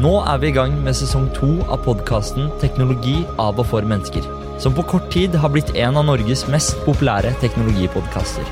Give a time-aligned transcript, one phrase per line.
[0.00, 4.24] Nå er vi i gang med sesong to av podkasten Teknologi av og for mennesker.
[4.62, 8.48] Som på kort tid har blitt en av Norges mest populære teknologipodkaster.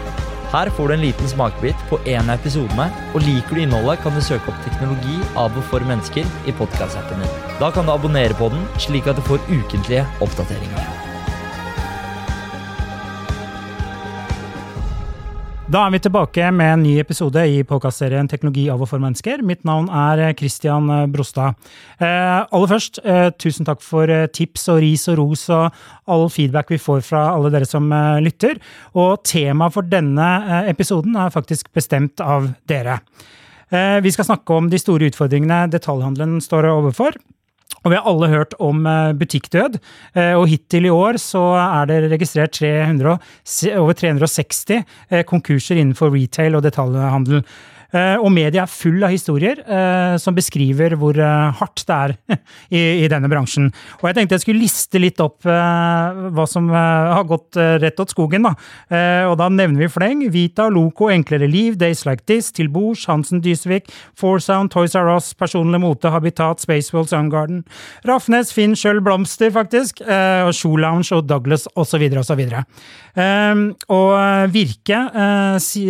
[0.52, 4.12] Her får du en liten smakebit på en av episodene, og liker du innholdet, kan
[4.12, 7.36] du søke opp Teknologi av og for mennesker i podkastappen din.
[7.62, 11.07] Da kan du abonnere på den, slik at du får ukentlige oppdateringer.
[15.68, 19.42] Da er vi tilbake med en ny episode i podkastserien Teknologi av og for mennesker.
[19.44, 21.58] Mitt navn er Christian Brostad.
[22.00, 25.76] Eh, aller først, eh, tusen takk for eh, tips og ris og ros og
[26.08, 28.56] all feedback vi får fra alle dere som eh, lytter.
[28.96, 33.02] Og temaet for denne eh, episoden er faktisk bestemt av dere.
[33.68, 37.20] Eh, vi skal snakke om de store utfordringene detaljhandelen står overfor.
[37.84, 39.78] Og vi har alle hørt om eh, butikkdød,
[40.18, 43.18] eh, og hittil i år så er det registrert 300,
[43.78, 47.44] over 360 eh, konkurser innenfor retail og detaljhandel.
[47.94, 49.60] Og media er full av historier
[50.20, 52.12] som beskriver hvor hardt det er
[52.68, 53.70] i, denne bransjen.
[54.00, 58.44] Og jeg tenkte jeg skulle liste litt opp hva som har gått rett åt skogen.
[58.44, 58.52] Da.
[59.30, 60.26] Og da nevner vi fleng.
[60.34, 63.88] Vita, Loco, Enklere liv, Days Like This, Til Bords, Hansen Dysvik,
[64.20, 67.64] Foursound, Toys R Us, Personlig mote, Habitat, Spaceworld, Soundgarden.
[68.08, 72.04] Rafnes, Finn, Schjøll, Blomster, faktisk, og Shoe Lounge og Douglas osv.
[72.20, 72.44] osv.
[73.96, 74.12] Og
[74.54, 75.00] Virke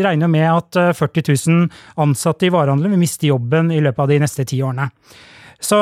[0.09, 4.23] regner med at 40 000 ansatte i varehandelen vil miste jobben i løpet av de
[4.23, 4.91] neste ti årene.
[5.59, 5.79] Så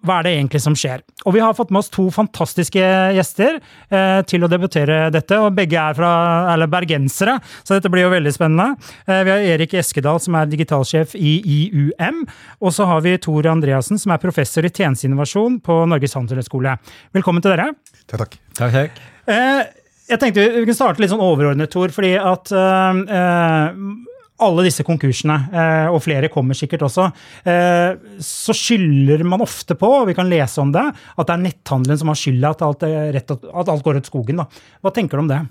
[0.00, 1.02] hva er det egentlig som skjer?
[1.28, 2.80] Og vi har fått med oss to fantastiske
[3.14, 5.36] gjester eh, til å debutere dette.
[5.38, 6.10] og Begge er fra,
[6.54, 8.80] eller bergensere, så dette blir jo veldig spennende.
[9.04, 12.24] Eh, vi har Erik Eskedal, som er digitalsjef i IUM.
[12.58, 16.78] Og så har vi Tor Andreassen, som er professor i tjenesteinnovasjon på Norges handelshøyskole.
[17.14, 17.70] Velkommen til dere.
[18.08, 18.38] Takk, takk.
[18.56, 19.02] Takk, takk.
[19.30, 19.62] Eh,
[20.10, 21.92] jeg tenkte vi kunne starte litt sånn overordnet, Tor.
[21.94, 22.50] fordi at
[24.42, 25.36] alle disse konkursene,
[25.92, 27.06] og flere kommer sikkert også,
[28.24, 32.00] så skylder man ofte på, og vi kan lese om det, at det er netthandelen
[32.00, 32.84] som har skylda at,
[33.22, 34.42] at, alt går ut skogen.
[34.42, 34.48] Da.
[34.80, 35.42] Hva tenker du om det?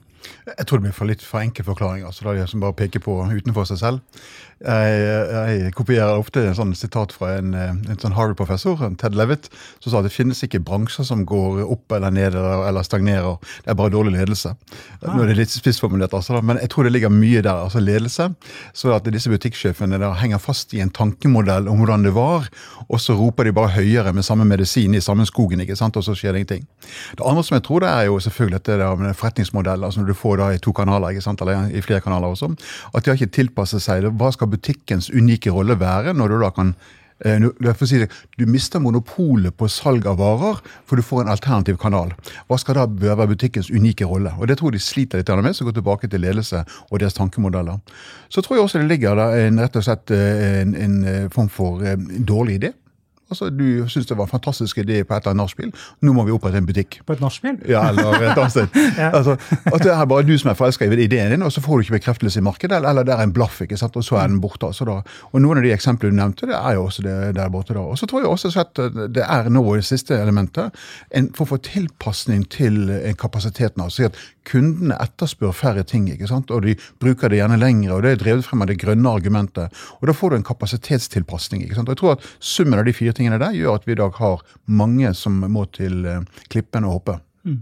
[0.49, 2.03] Jeg tror det blir for litt for enkel forklaring.
[2.05, 4.23] altså Det er de som bare peker på utenfor seg selv.
[4.59, 4.95] Jeg,
[5.31, 9.47] jeg, kopierer ofte en sånn sitat fra en, en sånn Harvard-professor, Ted Levitt,
[9.79, 13.37] som sa at det finnes ikke bransjer som går opp eller ned eller stagnerer.
[13.63, 14.51] Det er bare dårlig ledelse.
[14.99, 15.13] Ah.
[15.13, 17.55] Nå er det litt spissformulert, altså, men jeg tror det ligger mye der.
[17.55, 18.27] altså Ledelse.
[18.75, 22.51] Så at disse butikksjefene der henger fast i en tankemodell om hvordan det var,
[22.89, 26.03] og så roper de bare høyere med samme medisin i samme skogen, ikke sant, og
[26.03, 26.67] så skjer det ingenting.
[27.15, 30.11] Det andre som jeg tror det er jo selvfølgelig dette der med forretningsmodell, altså når
[30.11, 32.51] du får da i to kanaler, ikke sant, eller i flere kanaler også,
[32.91, 34.09] at de har ikke tilpasset seg.
[34.19, 36.73] Hva skal butikkens unike rolle være, når du da kan
[37.25, 41.77] eh, Si det, du mister monopolet på salg av varer, for du får en alternativ
[41.77, 42.13] kanal.
[42.47, 44.33] Hva skal da være butikkens unike rolle?
[44.39, 47.13] Og Det tror jeg de sliter litt med, så går tilbake til ledelse og deres
[47.13, 47.79] tankemodeller.
[48.29, 51.49] Så tror jeg også det ligger en, rett og slett eh, en, en eh, form
[51.49, 52.73] for en dårlig idé.
[53.29, 55.71] Altså, Du syns det var en fantastisk idé på et eller annet nachspiel.
[56.01, 56.99] Nå må vi opprette en butikk.
[57.05, 57.59] På et nachspiel?
[57.69, 58.67] Ja, eller et annet sted.
[58.97, 59.11] ja.
[59.13, 59.35] altså,
[59.65, 61.85] at det er bare du som er forelska i ideen din, og så får du
[61.85, 64.31] ikke bekreftelse i markedet, eller, eller det er en blaff, ikke sant, og så er
[64.31, 64.65] den borte.
[64.65, 64.99] Altså, da.
[65.31, 67.73] Og Noen av de eksemplene du nevnte, det er jo også det der borte.
[67.77, 67.85] da.
[67.85, 68.83] Og så tror jeg også at
[69.13, 70.75] det er nå det siste elementet,
[71.15, 72.89] en form for tilpasning til
[73.19, 73.83] kapasiteten.
[73.83, 74.17] altså at
[74.49, 76.49] Kundene etterspør færre ting, ikke sant?
[76.51, 77.93] og de bruker det gjerne lengre.
[77.93, 79.75] og Det er drevet frem av det grønne argumentet.
[79.99, 81.63] og Da får du en kapasitetstilpasning.
[81.63, 81.89] ikke sant?
[81.89, 84.15] Og jeg tror at Summen av de fire tingene der gjør at vi i dag
[84.19, 87.19] har mange som må til klippene klippen og hoppe.
[87.43, 87.61] Mm.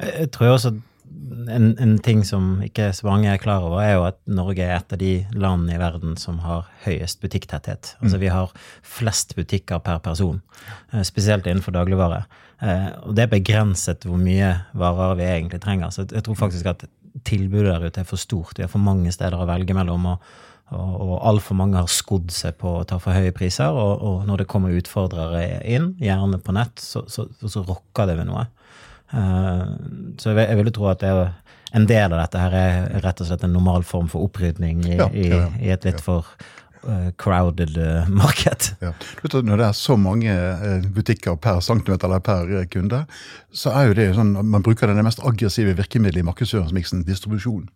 [0.00, 0.76] Jeg tror også
[1.48, 4.76] en, en, ting som ikke så mange er klar over, er jo at Norge er
[4.76, 7.94] et av de landene i verden som har høyest butikktetthet.
[8.02, 8.22] Altså mm.
[8.22, 8.52] vi har
[8.86, 10.40] flest butikker per person,
[10.92, 12.24] eh, spesielt innenfor dagligvare.
[12.62, 15.94] Eh, og det er begrenset hvor mye varer vi egentlig trenger.
[15.94, 16.86] Så jeg tror faktisk at
[17.28, 18.58] tilbudet der ute er for stort.
[18.58, 20.14] Vi har for mange steder å velge mellom.
[20.14, 20.36] og
[20.74, 23.72] og, og altfor mange har skodd seg på å ta for høye priser.
[23.72, 28.18] Og, og når det kommer utfordrere inn, gjerne på nett, så, så, så rokker det
[28.20, 28.46] ved noe.
[29.08, 29.64] Uh,
[30.20, 31.30] så jeg, jeg ville tro at det er
[31.76, 34.94] en del av dette her er rett og slett en normal form for opprydning i,
[34.96, 35.48] Ja, ja, ja.
[35.60, 36.28] i et litt for
[37.16, 37.78] crowded
[38.08, 38.72] market.
[38.84, 38.92] Ja.
[39.18, 43.04] Du vet Når det er så mange eh, butikker per centimeter eller per eh, kunde,
[43.50, 47.68] så er jo det sånn man bruker det mest aggressive virkemidlet i markedsføringsmiksen, distribusjon.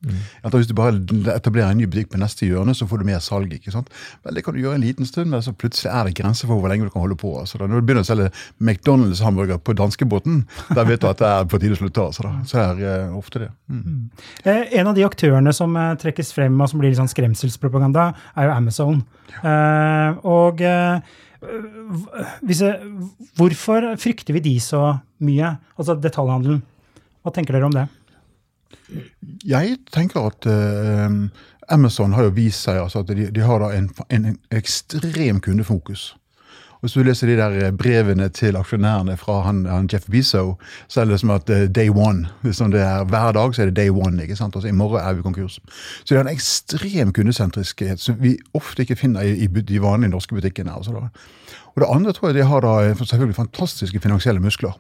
[0.45, 0.95] At Hvis du bare
[1.35, 3.53] etablerer en ny butikk på neste hjørne, så får du mer salg.
[3.53, 3.89] ikke sant?
[4.25, 6.61] Vel, Det kan du gjøre en liten stund, men så plutselig er det grenser for
[6.61, 7.33] hvor lenge du kan holde på.
[7.41, 10.45] Altså, da, når du begynner å selge McDonald's-hamburger på danskebåten,
[10.77, 12.07] da vet du at det er på tide å slutte.
[12.13, 12.35] Altså, da.
[12.47, 13.51] Så det er uh, ofte det.
[13.73, 14.11] Mm.
[14.45, 18.11] Eh, En av de aktørene som eh, trekkes frem og som blir litt sånn skremselspropaganda,
[18.37, 18.92] er jo Amazon.
[19.01, 22.75] Eh, og eh, jeg,
[23.39, 24.85] hvorfor frykter vi de så
[25.25, 25.55] mye?
[25.79, 26.63] Altså detaljhandelen.
[27.23, 27.87] Hva tenker dere om det?
[29.49, 31.19] Jeg tenker at eh,
[31.73, 36.13] Amazon har jo vist seg altså, at de, de har da en, en ekstrem kundefokus.
[36.83, 40.57] Hvis du leser de der eh, brevene til aksjonærene fra han, han Jeff Bezo,
[40.91, 42.27] så er det som at eh, day one.
[42.43, 44.19] Liksom det er, hver dag så er det day one.
[44.23, 44.57] ikke sant?
[44.57, 45.61] Altså I morgen er vi konkurs.
[46.03, 50.11] Så det er en ekstrem kundesentriskhet som vi ofte ikke finner i, i de vanlige
[50.11, 50.75] norske butikkene.
[50.75, 51.07] Altså da.
[51.75, 54.75] Og Det andre tror jeg de har da selvfølgelig fantastiske finansielle muskler.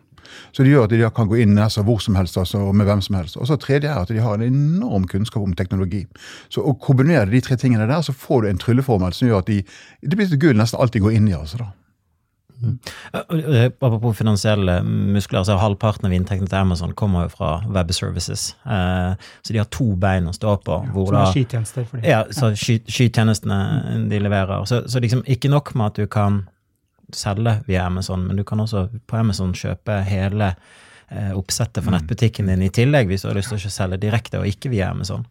[0.53, 2.89] Så det gjør at de kan gå inn altså, hvor som helst altså, og med
[2.89, 3.37] hvem som helst.
[3.37, 6.07] Og så tredje er at de har en enorm kunnskap om teknologi.
[6.49, 9.53] Så å kombinere de tre tingene der, så får du en trylleformel som gjør at
[9.53, 9.61] de,
[10.03, 11.37] det blir til gull nesten alt de går inn i.
[11.39, 11.71] altså da.
[12.63, 18.53] Eh, Apropos finansielle muskler, så halvparten av inntektene til Amazon kommer jo fra web services.
[18.67, 20.79] Eh, så de har to bein å stå på.
[20.95, 22.09] hvor Som er skytjenester for dem.
[22.11, 24.65] Ja, så sky, skytjenestene de leverer.
[24.71, 26.43] Så, så liksom ikke nok med at du kan
[27.13, 30.55] selge via Amazon, men du kan også på Amazon kjøpe hele
[31.37, 34.49] oppsettet for nettbutikken din i tillegg, hvis du har lyst til å selge direkte og
[34.49, 35.27] ikke via Amazon.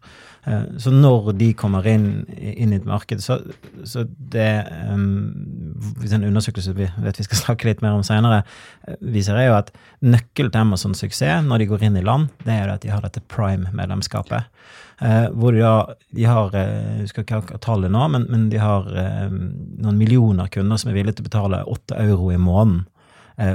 [0.46, 3.38] Eh, så når de kommer inn, inn i et marked, så,
[3.86, 4.02] så
[4.32, 4.48] det
[4.90, 5.30] um,
[6.02, 8.42] en undersøkelse vi vet vi skal snakke litt mer om senere,
[8.88, 9.70] eh, viser er jo at
[10.02, 12.90] nøkkelen til Amazons suksess når de går inn i land, det er jo at de
[12.90, 14.50] har dette prime-medlemskapet.
[15.02, 18.44] Uh, hvor de, har, de har eh, Jeg skal ikke ha tallet nå, men, men
[18.52, 22.38] de har eh, noen millioner kunder som er villige til å betale 8 euro i
[22.38, 22.91] måneden eh,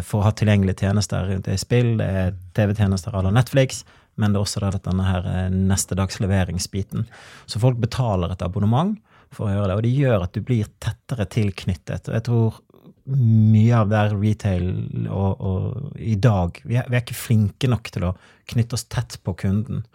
[0.01, 1.37] for å ha tilgjengelige tjenester.
[1.43, 3.83] Det i spill, det er TV-tjenester à la Netflix,
[4.17, 7.05] men det er også denne her eh, neste dags leveringsbiten.
[7.45, 8.97] Så folk betaler et abonnement
[9.35, 12.09] for å gjøre det, og det gjør at du blir tettere tilknyttet.
[12.09, 12.61] Og jeg tror
[13.07, 14.65] mye av der retail
[15.07, 18.15] og, og i dag vi er, vi er ikke flinke nok til å
[18.51, 19.85] knytte oss tett på kunden.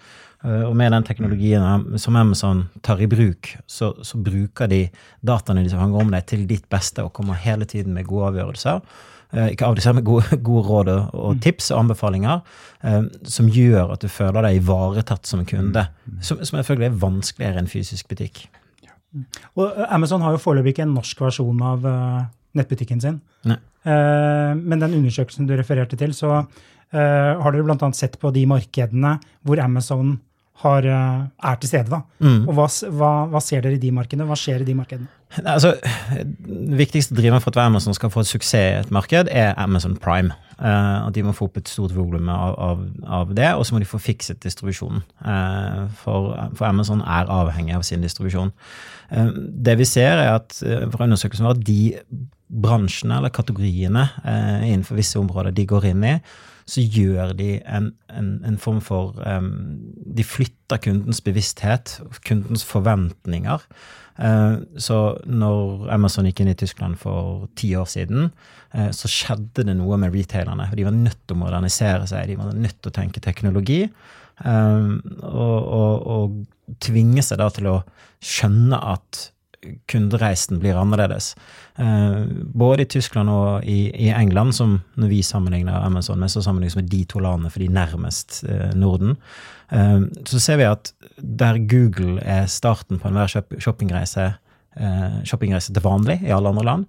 [0.44, 4.84] Eh, Og med den teknologien som Amazon tar i bruk, så, så bruker de
[5.20, 8.80] dataene de fanger om deg, til ditt beste og kommer hele tiden med gode avgjørelser.
[9.32, 12.42] Eh, Ikke avgjørelser, men gode, gode råd og, og tips og anbefalinger
[12.84, 15.86] eh, som gjør at du føler deg ivaretatt som kunde.
[16.20, 18.44] Som, som selvfølgelig er vanskeligere enn fysisk butikk.
[19.56, 21.88] Og eh, Amazon har jo foreløpig ikke en norsk versjon av
[22.52, 23.22] nettbutikken sin.
[23.48, 23.56] Nei.
[23.82, 26.42] Men den undersøkelsen du refererte til, så
[26.92, 27.88] har dere bl.a.
[27.96, 30.12] sett på de markedene hvor Amazon
[30.62, 31.90] har, eh, er til stede.
[31.90, 32.02] da.
[32.20, 32.48] Mm.
[32.48, 34.26] Og hva, hva, hva ser dere i de markedene?
[34.28, 35.08] Hva skjer i de markedene?
[35.48, 35.72] Altså,
[36.76, 40.34] viktigste driveren for at Amazon skal få suksess i et marked, er Amazon Prime.
[40.58, 43.74] Uh, at de må få opp et stort volum av, av, av det, og så
[43.74, 45.02] må de få fikset distribusjonen.
[45.24, 48.52] Uh, for, for Amazon er avhengig av sin distribusjon.
[49.10, 51.96] Uh, det vi ser, er at eh, fra undersøkelsen var at de
[52.52, 56.16] bransjene eller kategoriene eh, innenfor visse områder de går inn i,
[56.68, 59.50] så gjør de en, en, en form for um,
[60.16, 63.64] De flytter kundens bevissthet, kundens forventninger.
[64.18, 68.30] Uh, så når Amazon gikk inn i Tyskland for ti år siden,
[68.76, 70.70] uh, så skjedde det noe med retailerne.
[70.76, 73.84] De var nødt til å modernisere seg, de var nødt til å tenke teknologi.
[74.44, 74.86] eh,
[75.22, 77.76] og, og, og tvinge seg da til å
[78.22, 79.28] skjønne at
[79.90, 81.32] kundereisen blir annerledes.
[81.78, 82.24] Eh,
[82.54, 86.76] både i Tyskland og i, i England, som når vi sammenligner Amazon med, så sammenlignes
[86.76, 89.16] med de to landene for de nærmest eh, Norden.
[89.72, 94.32] Eh, så ser vi at der Google er starten på enhver shoppingreise,
[95.28, 96.84] shoppingreise til vanlig i alle andre land,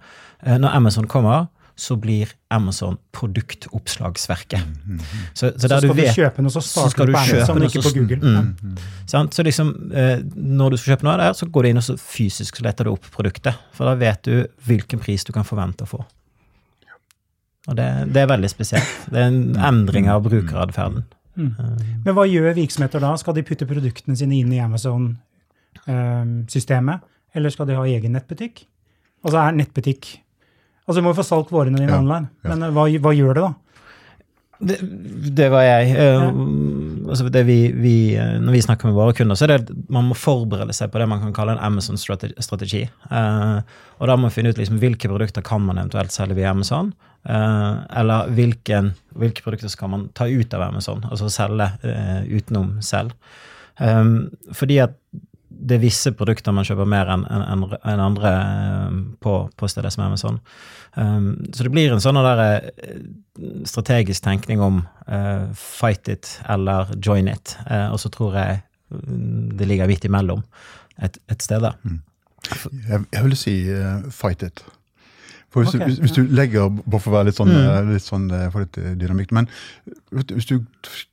[0.48, 4.62] når Amazon kommer, så blir Amazon produktoppslagsverket.
[5.34, 7.58] Så, så Så der skal du du, kjøpe noe, så så starter du på Amazon,
[7.58, 8.18] noe, ikke på Google.
[8.22, 8.56] Mm.
[9.10, 9.34] Sant?
[9.34, 11.96] Så liksom, eh, når du skal kjøpe noe der, så går du inn og så
[11.98, 13.54] fysisk så leter du opp produktet.
[13.74, 14.34] For da vet du
[14.68, 16.00] hvilken pris du kan forvente å få.
[17.64, 18.90] Og det, det er veldig spesielt.
[19.10, 21.04] Det er en endring av brukeratferden.
[21.40, 23.18] Men hva gjør virksomheter da?
[23.18, 27.00] Skal de putte produktene sine inn i Amazon-systemet,
[27.34, 28.56] eller skal de ha egen nettbutikk?
[29.24, 30.23] Altså er nettbutikk
[30.84, 32.52] Altså, du må jo få solgt varene dine Ja, online, ja.
[32.52, 33.54] men eh, hva, hva gjør det, da?
[34.64, 34.78] Det,
[35.36, 35.96] det var jeg.
[35.98, 40.08] Uh, altså det vi, vi, når vi snakker med våre kunder, så er det man
[40.08, 42.86] må forberede seg på det man kan kalle en Amazon-strategi.
[43.10, 43.60] Uh,
[44.00, 46.94] og da må man finne ut liksom, hvilke produkter kan man eventuelt selge via Amazon.
[47.28, 51.72] Uh, eller hvilken, hvilke produkter skal man ta ut av Amazon, altså selge
[52.32, 53.16] utenom selv.
[53.80, 55.00] Um, fordi at
[55.64, 58.32] det er visse produkter man kjøper mer enn en, en andre
[59.24, 60.40] på, på steder som Amazon.
[60.96, 63.00] Um, så det blir en sånn der, eh,
[63.70, 67.56] strategisk tenkning om uh, fight it eller join it.
[67.66, 68.62] Uh, og så tror jeg
[68.94, 70.44] mm, det ligger midt imellom
[71.02, 71.80] et, et sted der.
[71.84, 72.02] Mm.
[72.90, 74.66] Jeg, jeg, vil si uh, fight it.
[75.54, 77.66] For hvis, okay, du, hvis, du legger, bare for å være litt sånn, mm.
[77.70, 79.46] Eh, litt sånn eh, for litt eh, dynamikk, men
[80.14, 80.56] hvis du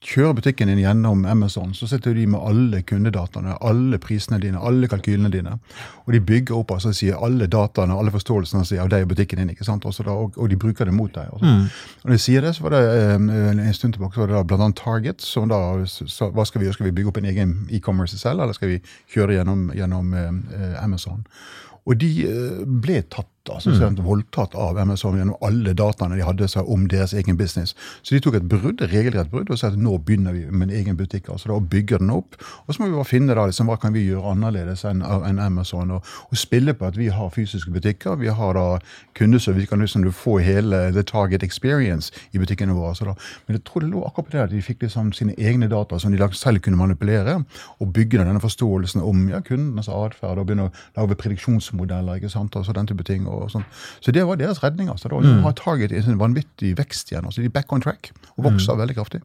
[0.04, 4.88] kjører butikken din gjennom Amazon, så sitter de med alle kundedataene, alle prisene dine, alle
[4.88, 5.58] kalkylene dine.
[6.06, 9.42] Og de bygger opp altså, sier alle dataene, alle forståelsene sier, av deg og butikken
[9.42, 9.52] din.
[9.52, 9.84] ikke sant?
[9.84, 11.28] Da, og, og, de bruker det mot deg.
[11.36, 11.66] Mm.
[12.00, 12.82] Og når de sier det, så var det
[13.20, 15.24] en stund tilbake så var det da annet Target.
[15.24, 16.80] som da, så, Hva skal vi gjøre?
[16.80, 18.80] Skal vi bygge opp en egen e-commerce selv, eller skal vi
[19.12, 21.26] kjøre gjennom, gjennom eh, Amazon?
[21.88, 22.10] Og de
[22.80, 24.00] ble tatt altså mm.
[24.04, 27.74] voldtatt av Amazon gjennom alle dataene de hadde seg om deres egen business.
[28.02, 30.76] Så de tok et brudd, regelrett brudd og sa at nå begynner vi med en
[30.80, 31.28] egen butikk.
[31.28, 32.38] altså da, og bygger den opp.
[32.66, 35.42] Og så må vi bare finne da, liksom, hva kan vi gjøre annerledes enn en
[35.42, 35.90] Amazon.
[35.96, 38.18] Og, og, spille på at vi har fysiske butikker.
[38.20, 38.66] Vi har da
[39.18, 39.60] kundeservice.
[39.60, 42.94] Vi kan liksom få hele the target experience i butikkene våre.
[42.96, 43.16] Så da.
[43.46, 45.98] Men jeg tror det lå akkurat på det at de fikk liksom sine egne data
[45.98, 47.40] som de selv kunne manipulere,
[47.80, 52.56] og bygge denne forståelsen om ja, kundenes atferd og begynne å lage prediksjonsmodeller ikke sant,
[52.56, 53.26] altså den type ting.
[53.28, 53.64] og sånn.
[54.04, 54.90] Så det var deres redning.
[54.92, 55.08] altså.
[55.08, 55.42] Da mm.
[55.46, 57.24] har Target en vanvittig vekst igjen.
[57.24, 58.82] altså De er back on track og vokser mm.
[58.82, 59.22] veldig kraftig.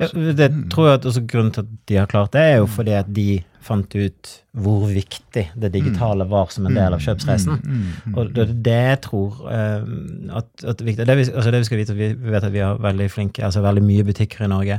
[0.00, 0.62] Ja, det mm.
[0.72, 3.12] tror jeg at også Grunnen til at de har klart det, er jo fordi at
[3.16, 3.28] de
[3.66, 6.30] fant ut hvor viktig det digitale mm.
[6.30, 7.58] var som en del av kjøpsreisen.
[8.14, 9.82] Og det det tror uh,
[10.38, 13.08] at, at det, vi, altså det vi skal vite, vi vet at vi har veldig
[13.12, 14.78] flinke, altså veldig mye butikker i Norge.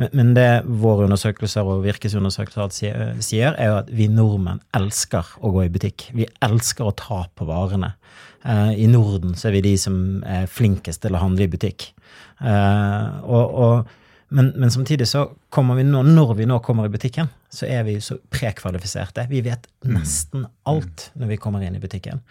[0.00, 2.76] Men, men det våre undersøkelser og Virkes undersøkelser
[3.24, 6.10] sier, er jo at vi nordmenn elsker å gå i butikk.
[6.16, 7.94] Vi elsker å ta på varene.
[8.46, 11.90] Uh, I Norden så er vi de som er flinkest til å handle i butikk.
[12.38, 13.94] Uh, og, og
[14.28, 17.84] men, men, samtidig så kommer vi nå, når vi nå kommer i butikken, så er
[17.86, 19.28] vi så prekvalifiserte.
[19.30, 19.92] Vi vet mm.
[19.94, 22.22] nesten alt når vi kommer inn i butikken.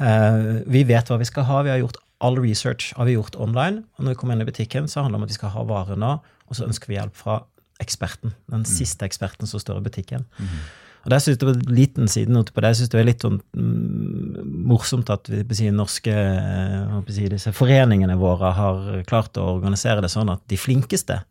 [0.00, 1.62] Uh, vi vet hva vi skal ha.
[1.64, 3.84] Vi har gjort all research har vi gjort online.
[3.96, 5.64] Og når vi kommer inn i butikken, så handler det om at vi skal ha
[5.68, 7.40] varer nå, og så ønsker vi hjelp fra
[7.80, 8.34] eksperten.
[8.52, 8.68] Den mm.
[8.68, 10.26] siste eksperten som står i butikken.
[10.36, 10.58] Mm.
[11.00, 12.72] Og der synes det var en liten sidenote på det.
[12.74, 17.52] Jeg synes det er litt sånn, mm, morsomt at vi, si, norske eh, si, disse
[17.56, 21.22] foreningene våre har klart å organisere det sånn at de flinkeste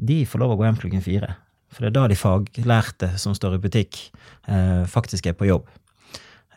[0.00, 1.34] de får lov å gå hjem klokken fire.
[1.70, 4.00] For det er da de faglærte som står i butikk,
[4.48, 5.68] eh, faktisk er på jobb.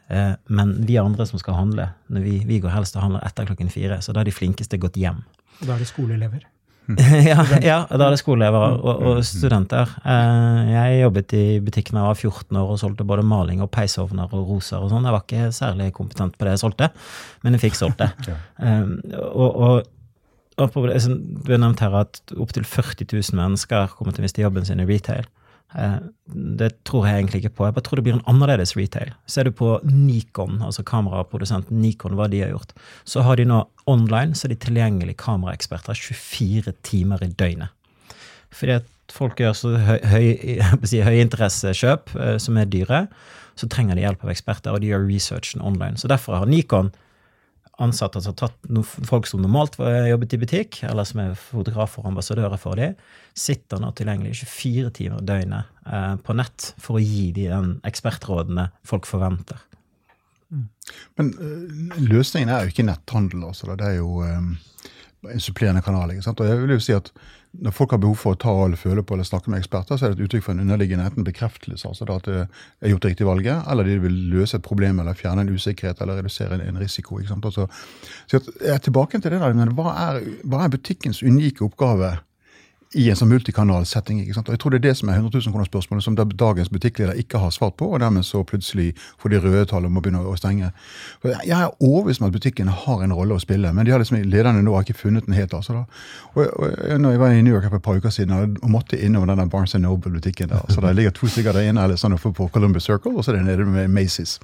[0.10, 3.72] Eh, men vi andre som skal handle, vi, vi, går helst og handler etter klokken
[3.72, 4.02] fire.
[4.02, 5.24] Så da har de flinkeste gått hjem.
[5.62, 6.48] Og da er det skoleelever?
[7.32, 9.90] ja, ja, da er det skoleelever og, og, studenter.
[10.04, 13.72] Eh, jeg jobbet i butikken da jeg var 14 år og solgte både maling og
[13.74, 15.08] peisovner og roser og sånn.
[15.08, 16.90] Jeg var ikke særlig kompetent på det jeg solgte,
[17.44, 18.12] men jeg fikk solgt det.
[18.64, 18.84] Eh,
[19.34, 19.94] og, og
[20.58, 24.80] du har nevnt her at opptil 40 000 mennesker kommer til å miste jobben sin
[24.84, 25.26] i retail.
[25.76, 26.00] Eh,
[26.58, 27.66] det tror jeg egentlig ikke på.
[27.68, 29.10] Jeg bare tror det blir en annerledes retail.
[29.30, 32.72] Ser du på Nikon, altså kameraprodusenten Nikon, hva de har gjort,
[33.10, 37.70] så har de nå online så er de tilgjengelige kameraeksperter 24 timer i døgnet.
[38.54, 43.00] Fordi at folk gjør så høyinteressekjøp høy, høy eh, som er dyre,
[43.60, 45.98] så trenger de hjelp av eksperter, og de gjør researchen online.
[46.02, 46.90] Så derfor har Nikon
[47.82, 52.12] ansatte som har tatt folk som normalt jobbet i butikk, eller som er fotografer og
[52.12, 52.98] ambassadører for dem,
[53.34, 57.72] sitter nå tilgjengelig 24 timer i døgnet eh, på nett for å gi dem den
[57.90, 59.62] ekspertrådene folk forventer.
[60.54, 60.68] Mm.
[61.18, 63.48] Men uh, løsningen er jo ikke netthandel.
[63.48, 64.52] Altså, det er jo um,
[65.32, 66.14] en supplerende kanal.
[66.14, 66.44] ikke sant?
[66.44, 67.10] Og jeg vil jo si at
[67.62, 70.08] når folk har behov for å ta eller føle på eller snakke med eksperter, så
[70.08, 73.12] er det et uttrykk for en underliggende enten bekreftelse, altså at det er gjort det
[73.14, 76.82] riktige valget, eller de vil løse et problem eller fjerne en usikkerhet eller redusere en,
[76.82, 77.20] risiko.
[77.20, 77.46] ikke sant?
[77.46, 77.68] Altså,
[78.26, 82.16] så jeg er tilbake til det der, men hva er, hva er butikkens unike oppgave
[82.94, 84.20] i en sånn multikanal-setting.
[84.22, 84.50] ikke sant?
[84.50, 87.42] Og Jeg tror det er det som er 100 000 kroner-spørsmålet som dagens butikkleder ikke
[87.42, 90.36] har svart på, og dermed så plutselig får de røde tall og må begynne å
[90.38, 90.72] stenge.
[91.22, 94.00] For Jeg er overbevist om at butikken har en rolle å spille, men de har
[94.04, 95.54] liksom, lederne nå har ikke funnet den helt.
[95.54, 95.86] altså da.
[96.36, 99.00] Og, og når Jeg var i New York for et par uker siden og måtte
[99.00, 100.50] innover den Barnes Noble-butikken.
[100.50, 103.32] der, så Der ligger to stykker der inne eller sånn på Columbus Circle, og så
[103.32, 104.40] er det nede med Macy's.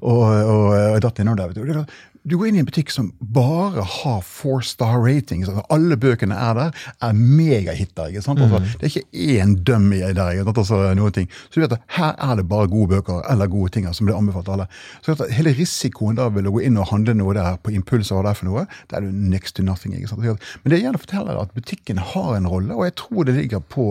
[0.00, 1.48] Og, og, og jeg datt innom der.
[1.48, 1.84] vet du.
[2.24, 5.48] Du går inn i en butikk som bare har four star ratings.
[5.50, 8.08] Altså alle bøkene er der, er megahiter.
[8.08, 8.40] ikke sant?
[8.40, 10.30] Altså, det er ikke én dummy der.
[10.32, 10.60] ikke sant?
[10.62, 11.28] Altså, noen ting.
[11.50, 14.16] Så du vet at her er det bare gode bøker eller gode ting som blir
[14.16, 14.66] anbefalt alle.
[15.04, 18.16] Så at hele risikoen da ved å gå inn og handle noe der på impulser
[18.16, 19.92] og der er for noe, det er jo next to nothing.
[19.92, 20.24] ikke sant?
[20.24, 23.36] Men det jeg gjerne forteller er at butikken har en rolle, og jeg tror det
[23.36, 23.90] ligger på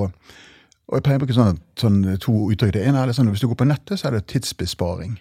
[0.83, 2.73] og jeg pleier å bruke sånn, sånn to uttrykk.
[2.75, 5.15] Det ene er det sånn, Hvis du går på nettet, så er det tidsbesparing.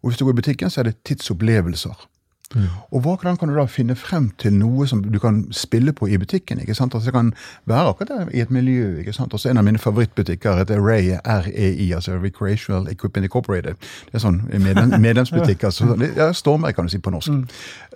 [0.00, 2.08] Og hvis du går i butikken, så er det tidsopplevelser.
[2.54, 2.62] Mm.
[2.90, 6.18] Og hvordan kan du da finne frem til noe som du kan spille på i
[6.18, 6.58] butikken?
[6.60, 6.94] ikke sant?
[6.94, 7.32] Altså Det kan
[7.70, 8.98] være akkurat der i et miljø.
[8.98, 9.34] ikke sant?
[9.34, 13.74] Også En av mine favorittbutikker heter Ray, REI, altså Recreational Equipment Incorporated.
[14.06, 15.64] Det er sånn medlem, medlemsbutikk.
[15.64, 17.30] altså, ja, Stormberg, kan du si på norsk.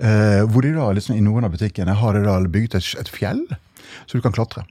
[0.01, 3.09] Eh, hvor de da liksom i noen av butikkene har de da bygget et, et
[3.09, 3.47] fjell
[4.07, 4.65] så du kan klatre.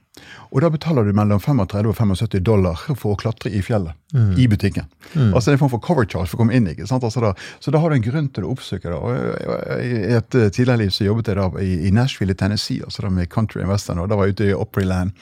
[0.50, 3.94] Og da betaler du mellom 35 og 75 dollar for å klatre i fjellet.
[4.38, 4.86] I butikken.
[5.34, 6.68] Altså det er en form for cover charge for å komme inn.
[6.70, 7.02] ikke sant?
[7.02, 8.94] Altså da, så da har du en grunn til å oppsøke det.
[8.94, 13.02] Og I et eh, tidligere liv så jobbet jeg da i, Nashville i Tennessee, altså
[13.02, 15.12] da med country Investor western, og da var jeg ute i Opryland.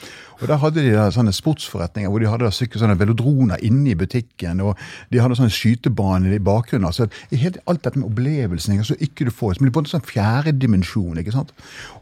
[0.42, 3.92] Og Der hadde de da sånne sportsforretninger hvor de hadde da sykkel, sånne velodroner inne
[3.92, 4.61] i butikken.
[4.61, 4.78] og
[5.12, 6.88] De hadde sånne skytebaner i bakgrunnen.
[6.88, 9.90] altså helt, Alt dette med opplevelsen ikke, altså ikke du får, som blir på en
[9.92, 11.18] sånn fjerde dimensjon.
[11.23, 11.52] ikke sant?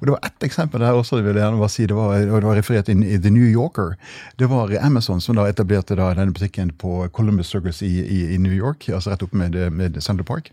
[0.01, 2.47] Og Det var ett eksempel der også, jeg vil gjerne bare si, det var, det
[2.49, 3.97] var referert inn i The New Yorker.
[4.37, 8.39] Det var Amazon som da etablerte da denne butikken på Columbus Circus i, i, i
[8.39, 10.53] New York, altså rett opp med, med Central Park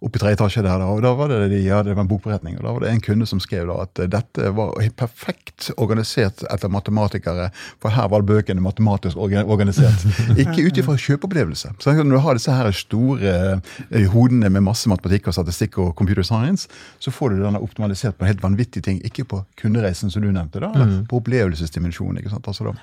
[0.00, 0.82] oppe i tredje etasje der.
[0.84, 3.40] Og da var det, de, hadde en bokberetning, og da var det en kunde som
[3.42, 7.50] skrev da at dette var perfekt organisert etter matematikere,
[7.82, 10.06] for her var bøkene matematisk organisert.
[10.40, 11.74] Ikke ut ifra kjøpeopplevelse.
[11.82, 13.34] Så når du har disse her store
[13.90, 18.16] eh, hodene med masse matematikk og statistikk og computer science, så får du den optimalisert
[18.18, 19.02] på helt vanvittig ting.
[19.06, 22.22] Ikke på kundereisen, som du nevnte, da, eller på opplevelsesdimensjonen.
[22.22, 22.48] ikke sant?
[22.48, 22.74] Altså da,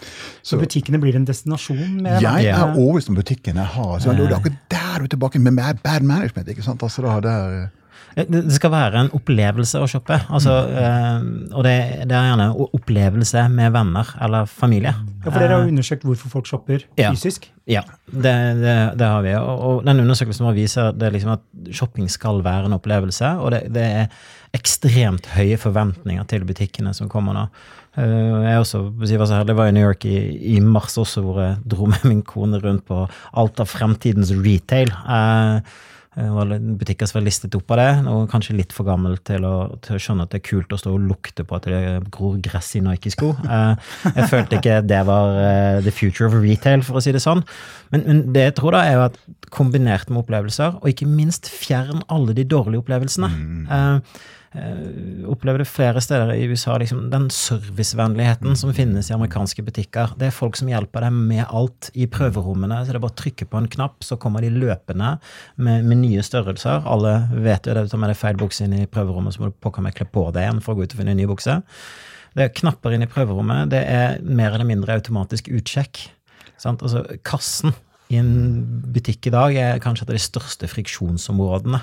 [0.45, 1.97] Så butikkene blir en destinasjon?
[2.01, 5.39] med jeg er overbevist om butikkene har så, Det er akkurat der du er tilbake
[5.39, 6.49] med bad management.
[6.49, 6.83] ikke sant?
[6.83, 7.69] Altså da, der,
[8.17, 10.15] Det det skal være en opplevelse å shoppe.
[10.33, 11.73] Altså, eh, og det,
[12.09, 14.93] det er gjerne en opplevelse med venner eller familie.
[15.23, 17.11] Ja, for Dere har jo undersøkt hvorfor folk shopper Ja.
[17.13, 17.45] fysisk.
[17.69, 18.33] Ja, det,
[18.63, 19.35] det, det har vi.
[19.37, 21.45] Og, og den undersøkelsen vår viser det liksom at
[21.77, 24.07] shopping skal være en opplevelse, og det, det er
[24.57, 27.43] ekstremt høye forventninger til butikkene som kommer nå.
[27.97, 30.17] Eh, Jeg, også, var så heldig, var i New York i,
[30.55, 33.03] i mars også, hvor jeg dro med min kone rundt på
[33.37, 34.89] alt av fremtidens retail.
[34.89, 35.61] Eh,
[36.17, 39.97] butikker som var listet opp av det, og kanskje litt for gammel til å, til
[39.97, 41.81] å skjønne at det er kult å stå og lukte på at det
[42.13, 43.33] gror gress i Nike-sko.
[43.45, 47.21] Eh, Jeg følte ikke det var eh, the future of retail, for å si det
[47.21, 47.43] sånn.
[47.93, 49.21] Men, men det jeg tror da er jo at
[49.53, 53.29] kombinert med opplevelser, og ikke minst fjern alle de dårlige opplevelsene.
[53.29, 53.61] Mm.
[53.69, 54.25] eh,
[55.27, 60.13] opplever det flere steder i USA, liksom, den servicevennligheten som finnes i amerikanske butikker.
[60.17, 62.79] Det er folk som hjelper deg med alt i prøverommene.
[62.81, 65.17] så Det er bare å trykke på en knapp, så kommer de løpende
[65.55, 66.87] med, med nye størrelser.
[66.87, 69.59] Alle vet jo det, tar med deg feil bukse inn i prøverommet, så må du
[69.61, 71.59] pokker meg kle på deg igjen for å gå ut og finne en ny bukse.
[72.37, 73.71] Det er knapper inn i prøverommet.
[73.73, 76.05] Det er mer eller mindre automatisk utsjekk.
[76.63, 77.75] Altså, kassen
[78.07, 78.31] i en
[78.93, 81.81] butikk i dag er kanskje et av de største friksjonsområdene.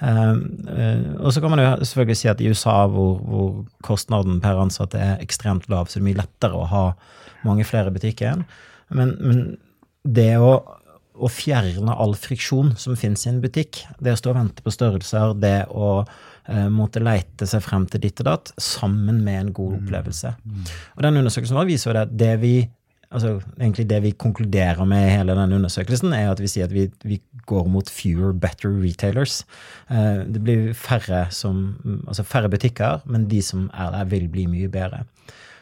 [0.00, 0.32] Eh,
[0.72, 3.52] eh, og så kan man jo selvfølgelig si at i USA, hvor, hvor
[3.84, 6.84] kostnaden per ansatt er ekstremt lav, så er det mye lettere å ha
[7.46, 8.46] mange flere butikker igjen.
[8.94, 9.42] Men, men
[10.08, 10.54] det å,
[11.18, 14.72] å fjerne all friksjon som finnes i en butikk, det å stå og vente på
[14.72, 19.54] størrelser, det å eh, måtte leite seg frem til ditt og datt, sammen med en
[19.56, 20.32] god opplevelse.
[20.96, 22.56] Og den undersøkelsen vår viser jo det at det vi
[23.14, 26.74] altså egentlig det vi konkluderer med i hele denne undersøkelsen, er at vi sier at
[26.74, 29.42] vi, vi går mot fewer, better retailers.
[29.90, 34.46] Eh, det blir færre, som, altså færre butikker, men de som er der, vil bli
[34.50, 35.04] mye bedre.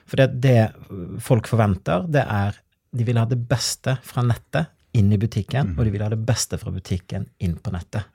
[0.06, 2.58] For det, det folk forventer, det er
[2.96, 6.22] de vil ha det beste fra nettet inn i butikken, og de vil ha det
[6.24, 8.06] beste fra butikken inn på nettet.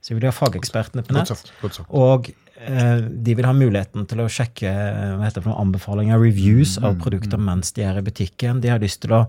[0.00, 1.28] Så de vil ha fagekspertene på Godt nett.
[1.28, 1.52] sagt.
[1.60, 1.90] godt sagt.
[1.92, 6.98] Og de vil ha muligheten til å sjekke eh, hva heter det anbefalinger, reviews av
[7.00, 8.60] produkter mens de er i butikken.
[8.60, 9.24] De har lyst til å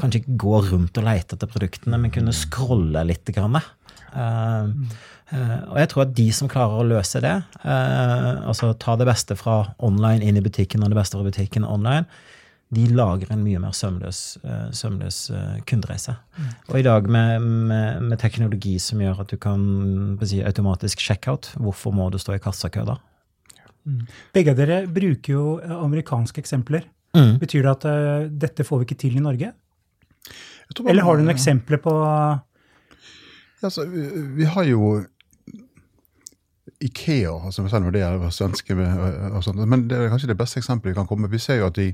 [0.00, 3.30] kanskje ikke gå rundt og lete etter produktene, men kunne scrolle litt.
[3.34, 3.56] Grann.
[3.56, 4.68] Eh,
[5.32, 9.08] eh, og jeg tror at de som klarer å løse det, eh, altså ta det
[9.08, 12.04] beste fra online inn i butikken og det beste fra butikken online,
[12.74, 16.16] de lager en mye mer sømløs, eh, sømløs eh, kundereise.
[16.68, 19.64] Og i dag med, med, med teknologi som gjør at du kan
[20.26, 22.98] si, automatisk checkout, hvorfor må du stå i kassakø da?
[24.34, 26.86] Begge av dere bruker jo eh, amerikanske eksempler.
[27.14, 27.36] Mm.
[27.38, 29.52] Betyr det at uh, dette får vi ikke til i Norge?
[30.74, 31.92] Bare- Eller har du noen eksempler på
[33.62, 34.02] Altså, vi,
[34.40, 35.04] vi har jo
[36.84, 40.58] Ikea, altså selv om det er svenske, og sånt, men det er kanskje det beste
[40.60, 41.32] eksempelet vi kan komme med.
[41.32, 41.92] Vi ser jo at de,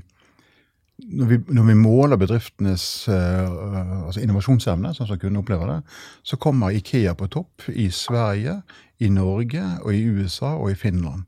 [1.09, 5.79] når vi, når vi måler bedriftenes uh, altså innovasjonsevne, sånn som kundene opplever det,
[6.23, 8.61] så kommer Ikea på topp i Sverige,
[9.01, 11.25] i Norge, og i USA og i Finland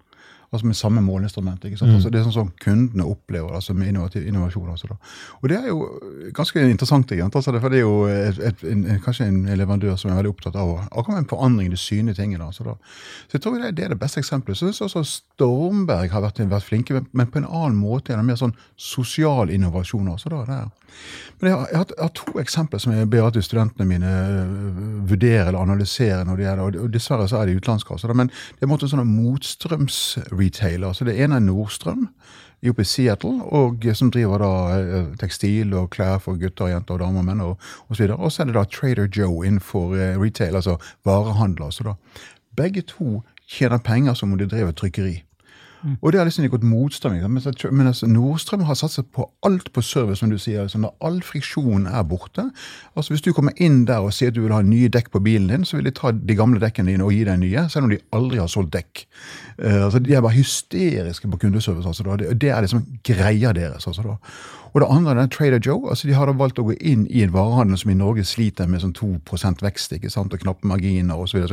[0.53, 1.65] altså med samme måleinstrument.
[1.65, 1.91] ikke sant?
[1.91, 1.95] Mm.
[1.95, 4.69] Altså det er sånn som kundene opplever altså med innovasjon.
[4.69, 4.97] Altså da.
[5.41, 5.87] Og det er jo
[6.35, 10.11] ganske interessant, egentlig, altså for det er jo et, et, en, kanskje en leverandør som
[10.11, 12.45] er veldig opptatt av akkurat en forandring i det synlige tingene.
[12.45, 12.77] Altså da.
[13.27, 14.57] Så jeg tror det, det er det beste eksempelet.
[14.59, 18.29] Så jeg synes også Stormberg har vært, vært flinke, men på en annen måte gjennom
[18.29, 20.11] mer sånn sosial innovasjon.
[20.13, 20.71] Altså da, der.
[21.39, 24.11] Men jeg har, jeg, har, jeg har, to eksempler som jeg ber at studentene mine
[24.29, 26.23] øh, vurderer eller analyserer.
[26.23, 27.93] når det gjelder, og Dessverre så er det utenlandske.
[27.93, 30.93] Altså, men det er en måte sånn motstrømsretailer.
[30.93, 32.07] Så det ene er Nordstrøm
[32.63, 37.03] oppe i Seattle, og, som driver da øh, tekstil og klær for gutter, jenter, og
[37.03, 38.07] damer og menn og osv.
[38.15, 41.65] Og så er det da Trader Joe innenfor retail, altså varehandler.
[41.65, 41.97] Altså da.
[42.55, 45.23] Begge to tjener penger som om de driver trykkeri.
[46.01, 47.17] Og det har liksom gått motstrøm.
[47.71, 50.61] Men altså, Nordstrøm har satset på alt på service, som du sier.
[50.63, 52.45] Altså, når all friksjon er borte.
[52.95, 55.23] altså Hvis du kommer inn der og sier at du vil ha nye dekk på
[55.23, 57.87] bilen din, så vil de ta de gamle dekkene dine og gi deg nye, selv
[57.87, 59.05] om de aldri har solgt dekk.
[59.59, 61.87] Uh, altså De er bare hysteriske på kundeservice.
[61.87, 62.17] altså da.
[62.17, 63.87] Det, det er liksom greia deres.
[63.87, 64.17] altså da.
[64.73, 65.89] Og det andre er Trader Joe.
[65.89, 68.67] altså De har da valgt å gå inn i en varehandel som i Norge sliter
[68.67, 71.45] med sånn 2% vekst ikke sant, og knappe marginer osv.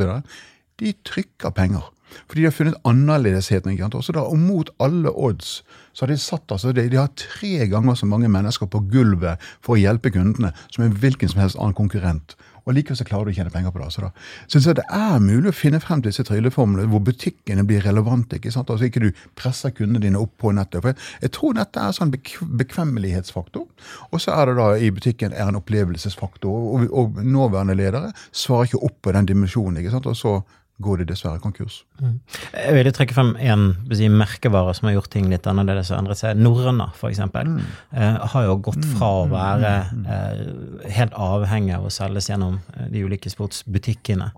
[0.81, 1.91] De trykker penger.
[2.27, 3.71] Fordi de har funnet annerledesheten.
[3.71, 3.99] ikke sant?
[4.01, 5.61] Også da, Og mot alle odds
[5.93, 9.41] så har de satt altså, de, de har tre ganger så mange mennesker på gulvet
[9.59, 12.37] for å hjelpe kundene som en hvilken som helst annen konkurrent.
[12.61, 13.89] Og likevel så klarer du å tjene penger på det.
[13.93, 14.11] Så da
[14.45, 18.37] synes jeg det er mulig å finne frem til disse trylleformlene hvor butikkene blir relevante.
[18.37, 18.69] ikke sant?
[18.69, 20.83] Altså Ikke du presser kundene dine opp på nettet.
[20.85, 20.93] For
[21.25, 23.65] jeg tror nettet er sånn bekvemmelighetsfaktor.
[24.11, 26.69] Og så er det da i butikken er en opplevelsesfaktor.
[26.77, 29.81] Og, og nåværende ledere svarer ikke opp på den dimensjonen.
[29.81, 30.09] ikke sant?
[30.11, 30.37] Og så
[30.81, 31.81] går de dessverre konkurs.
[32.01, 32.15] Mm.
[32.55, 36.19] Jeg vil trekke frem en si, merkevare som har gjort ting litt annerledes og endret
[36.19, 36.39] seg.
[36.41, 37.53] Norrøna, f.eks., mm.
[37.95, 39.35] eh, har jo gått fra å mm.
[39.35, 40.09] være mm.
[40.15, 44.31] eh, helt avhengig av å selges gjennom eh, de ulike sportsbutikkene,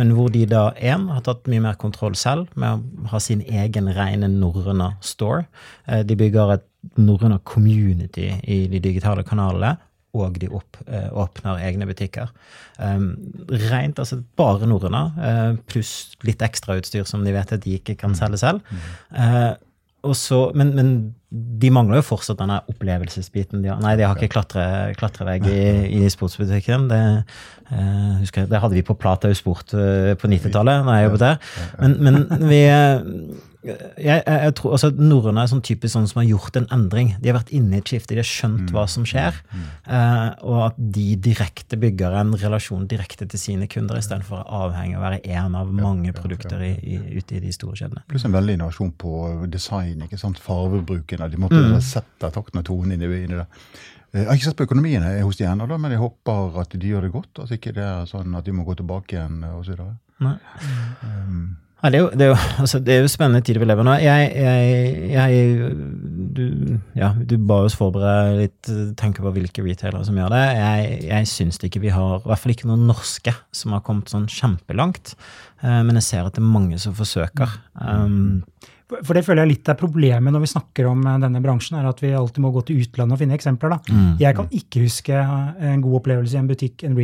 [0.00, 3.44] men hvor de da én har tatt mye mer kontroll selv med å ha sin
[3.46, 5.46] egen rene Norrøna store.
[5.86, 9.76] Eh, de bygger et Norrøna community i de digitale kanalene
[10.14, 12.30] og de opp, eh, åpner egne butikker.
[12.78, 13.12] Um,
[13.70, 18.16] rent, altså bare Norena, uh, pluss litt ekstrautstyr som de vet at de ikke kan
[18.18, 18.74] selge selv.
[19.10, 19.54] Uh,
[20.14, 20.88] så, men, men,
[21.34, 23.62] de mangler jo fortsatt denne opplevelsesbiten.
[23.64, 24.66] De har, nei, de har ikke klatre,
[25.00, 25.62] klatrevegg i,
[25.96, 26.84] i sportsbutikken.
[26.92, 27.00] Det,
[27.72, 31.42] uh, husker, det hadde vi på Platau Sport på 90-tallet, da jeg jobbet der.
[31.80, 32.62] Men, men vi
[33.64, 37.14] jeg, jeg, tror, altså Norrøne er sånn typisk sånn som har gjort en endring.
[37.22, 39.38] De har vært inne i et skifte, de har skjønt hva som skjer.
[39.54, 39.64] Mm.
[39.88, 44.98] Uh, og at de direkte bygger en relasjon direkte til sine kunder, istedenfor å avhenge
[44.98, 47.78] av å være én av mange ja, produkter ja, ja, i, ute i de store
[47.80, 48.04] kjedene.
[48.10, 50.42] Pluss en veldig innovasjon på design, ikke sant?
[50.44, 51.24] fargebruken.
[51.32, 51.80] De måtte mm.
[51.84, 53.48] sette takten og tonen inn i det.
[54.12, 56.94] Eh, jeg har ikke sett på økonomien hos de ennå, men jeg håper at de
[56.94, 57.44] gjør det godt.
[57.46, 59.86] At ikke det er sånn at de må gå tilbake igjen osv.
[60.20, 63.68] Um, ja, det, er jo, det, er jo, altså, det, er jo, spennende tider vi
[63.68, 63.94] lever nå.
[64.00, 65.74] Jeg, jeg, jeg
[66.34, 66.44] du,
[66.98, 70.44] ja, du ba oss forberede litt tanke på hvilke retailere som gjør det.
[70.58, 74.10] Jeg, jeg syns ikke vi har, i hvert fall ikke noen norske, som har kommet
[74.12, 75.14] sånn kjempelangt.
[75.62, 77.52] Uh, men jeg ser at det er mange som forsøker.
[77.78, 78.42] Um,
[78.94, 81.88] for det føler jeg litt er problemet når vi snakker om eh, denne bransjen, er
[81.88, 83.72] at vi alltid må gå til utlandet og finne eksempler.
[83.72, 83.78] da.
[83.88, 86.98] Mm, jeg kan ikke huske en god opplevelse i en butikk, en,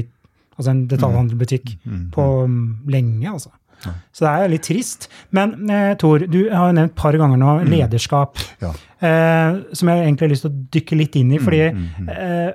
[0.57, 2.61] altså en detaljhandelbutikk, mm, mm, på um,
[2.93, 3.25] lenge.
[3.33, 3.51] altså.
[3.87, 5.09] Så det er litt trist.
[5.37, 7.71] Men eh, Tor, du har jo nevnt et par ganger nå mm.
[7.73, 8.73] lederskap, ja.
[9.01, 11.41] eh, som jeg egentlig har lyst til å dykke litt inn i.
[11.43, 12.51] fordi mm, mm, eh,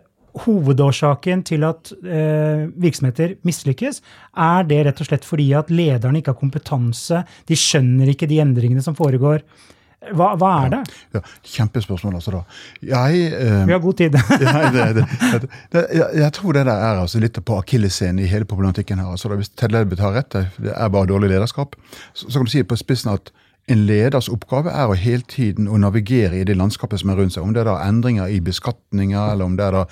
[0.46, 4.02] hovedårsaken til at eh, virksomheter mislykkes,
[4.46, 8.42] er det rett og slett fordi at lederne ikke har kompetanse, de skjønner ikke de
[8.44, 9.46] endringene som foregår.
[10.14, 10.82] Hva, hva, er det?
[11.16, 11.22] Ja,
[11.56, 12.32] kjempespørsmål, altså.
[12.36, 12.42] da.
[12.82, 14.18] Jeg, eh, Vi har god tid.
[14.46, 18.30] jeg, det, det, det, jeg, jeg, tror det der er altså litt på akilleshælen i
[18.30, 19.12] hele problematikken her.
[19.12, 21.76] altså da, Hvis Ted Ledbeth har rett, det er bare dårlig lederskap,
[22.14, 23.34] så, så kan du si på spissen at
[23.72, 27.34] en leders oppgave er å hele tiden å navigere i det landskapet som er rundt
[27.34, 27.46] seg.
[27.46, 29.84] Om det er da endringer i beskatninger, eller om det er da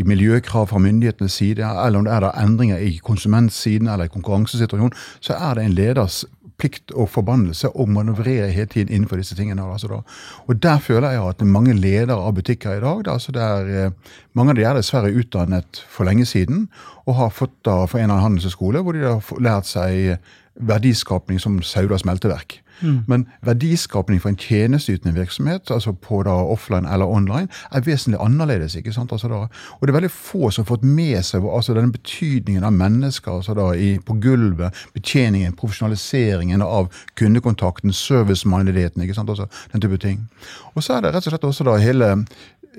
[0.00, 4.14] i miljøkrav fra myndighetenes side, eller om det er da endringer i konsumentsiden eller i
[4.14, 6.22] konkurransesituasjonen, så er det en leders
[6.58, 9.62] plikt og forbannelse å manøvrere hele tiden innenfor disse tingene.
[9.62, 10.00] Altså da.
[10.46, 13.90] Og Der føler jeg at mange ledere av butikker i dag, altså der, eh,
[14.34, 16.68] mange av de er dessverre utdannet for lenge siden
[17.06, 20.18] og har fått da fra en eller annen handelshøyskole hvor de har lært seg
[20.58, 22.60] verdiskapning som Sauda smelteverk.
[22.80, 22.98] Mm.
[23.06, 28.76] Men verdiskapning for en tjenesteytende virksomhet, altså på da offline eller online, er vesentlig annerledes.
[28.76, 29.12] ikke sant?
[29.12, 29.34] Altså da,
[29.80, 33.32] og det er veldig få som har fått med seg altså denne betydningen av mennesker
[33.32, 39.20] altså da, i, på gulvet, betjeningen, profesjonaliseringen av kundekontakten, servicemindedigheten, ikke?
[39.28, 40.28] Altså, den type ting.
[40.74, 42.14] Og så er det rett og slett også da hele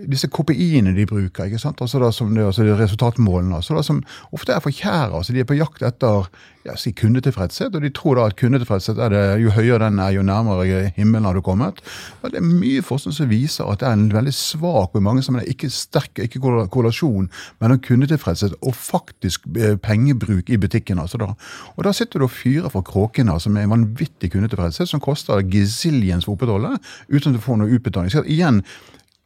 [0.08, 1.82] disse KPI-ene de bruker, ikke sant?
[1.82, 4.02] Altså da, som det, altså resultatmålene, altså da, som
[4.36, 5.12] ofte er for kjære.
[5.18, 6.30] Altså de er på jakt etter
[6.70, 10.14] ja, si kundetilfredshet, og de tror da at kundetilfredshet er det, jo høyere den er,
[10.16, 11.82] jo nærmere himmelen har du kommet.
[12.22, 15.24] Og det er mye forskning som viser at det er en veldig svak og mange
[15.26, 17.30] som er ikke sterk ikke korrelasjon
[17.62, 21.00] mellom kundetilfredshet og faktisk eh, pengebruk i butikken.
[21.00, 21.34] altså da.
[21.76, 25.42] Og da sitter du og fyrer for kråkene, altså er en vanvittig kundetilfredshet som koster
[25.42, 26.78] gazillions for å opprettholde,
[27.10, 28.12] uten at du får noe utbetaling.
[28.14, 28.64] Så igjen,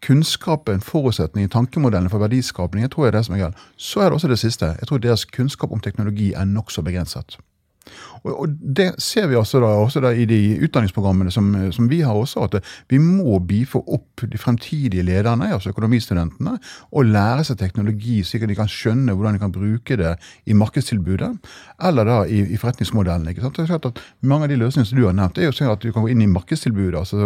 [0.03, 3.63] kunnskapen, forutsetningen, tankemodellen for verdiskapning, jeg tror er det som er galt.
[3.77, 4.65] Så er det også det siste.
[4.65, 7.37] Jeg tror deres kunnskap om teknologi er nokså begrenset.
[8.23, 12.15] Og, Det ser vi også, da, også da i de utdanningsprogrammene som, som, vi har
[12.15, 16.55] også, at vi må bife opp de fremtidige lederne, altså økonomistudentene,
[16.91, 20.13] og lære seg teknologi, slik at de kan skjønne hvordan de kan bruke det
[20.47, 21.33] i markedstilbudet,
[21.83, 23.27] eller da i, i forretningsmodellen.
[23.29, 23.59] ikke sant?
[23.59, 25.55] Det er klart at Mange av de løsningene som du har nevnt, det er jo
[25.57, 27.17] sånn at du kan gå inn i markedstilbudet altså,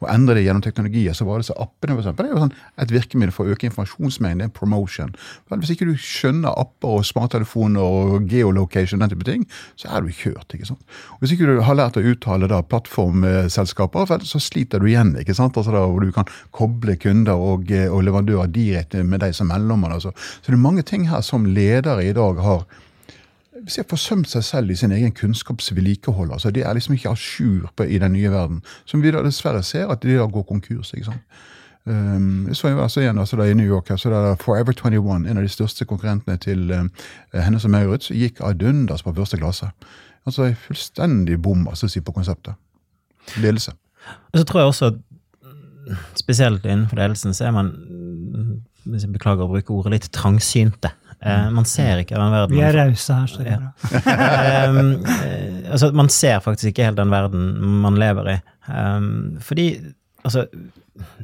[0.00, 1.04] og endre det gjennom teknologi.
[1.12, 3.68] så var disse appene, for eksempel, det er jo sånn et virkemiddel for å øke
[3.68, 5.12] informasjonsmengden, det er promotion.
[5.52, 9.44] Hvis ikke du skjønner apper og smarttelefoner og geolocation, den type ting,
[9.82, 10.54] så er du kjørt.
[10.54, 10.82] ikke sant?
[11.14, 15.16] Og hvis ikke du har lært å uttale da plattformselskaper, så sliter du igjen.
[15.18, 15.56] ikke sant?
[15.58, 19.50] Altså da, Hvor du kan koble kunder og, eh, og leverandører direkte med deg som
[19.50, 19.92] mellommann.
[19.92, 20.14] Altså.
[20.14, 22.66] Så det er mange ting her som ledere i dag har
[23.62, 26.32] jeg forsømt seg selv i sin egen kunnskapsvedlikehold.
[26.32, 28.62] altså De er liksom ikke a jour i den nye verden.
[28.84, 30.92] Som vi da dessverre ser at de da går konkurs.
[30.94, 31.22] ikke sant?
[31.84, 35.26] Um, så jeg altså igjen altså da I New York så det er Forever 21,
[35.26, 36.90] en av de største konkurrentene til um,
[37.34, 39.70] Hennes og Maurits, gikk ad undas på første klasse.
[40.26, 42.54] Altså fullstendig bom altså, si, på konseptet.
[43.42, 43.74] Ledelse.
[44.32, 45.00] Og så tror jeg også at
[46.14, 47.72] spesielt innenfor ledelsen så er man
[48.84, 50.90] hvis jeg beklager å bruke ordet litt trangsynte.
[51.22, 52.56] Uh, man ser ikke den verden.
[52.56, 54.70] Vi er rause her, så det er bra.
[54.70, 54.88] um,
[55.70, 57.52] altså, man ser faktisk ikke helt den verden
[57.84, 58.36] man lever i.
[58.66, 59.68] Um, fordi
[60.26, 60.48] altså,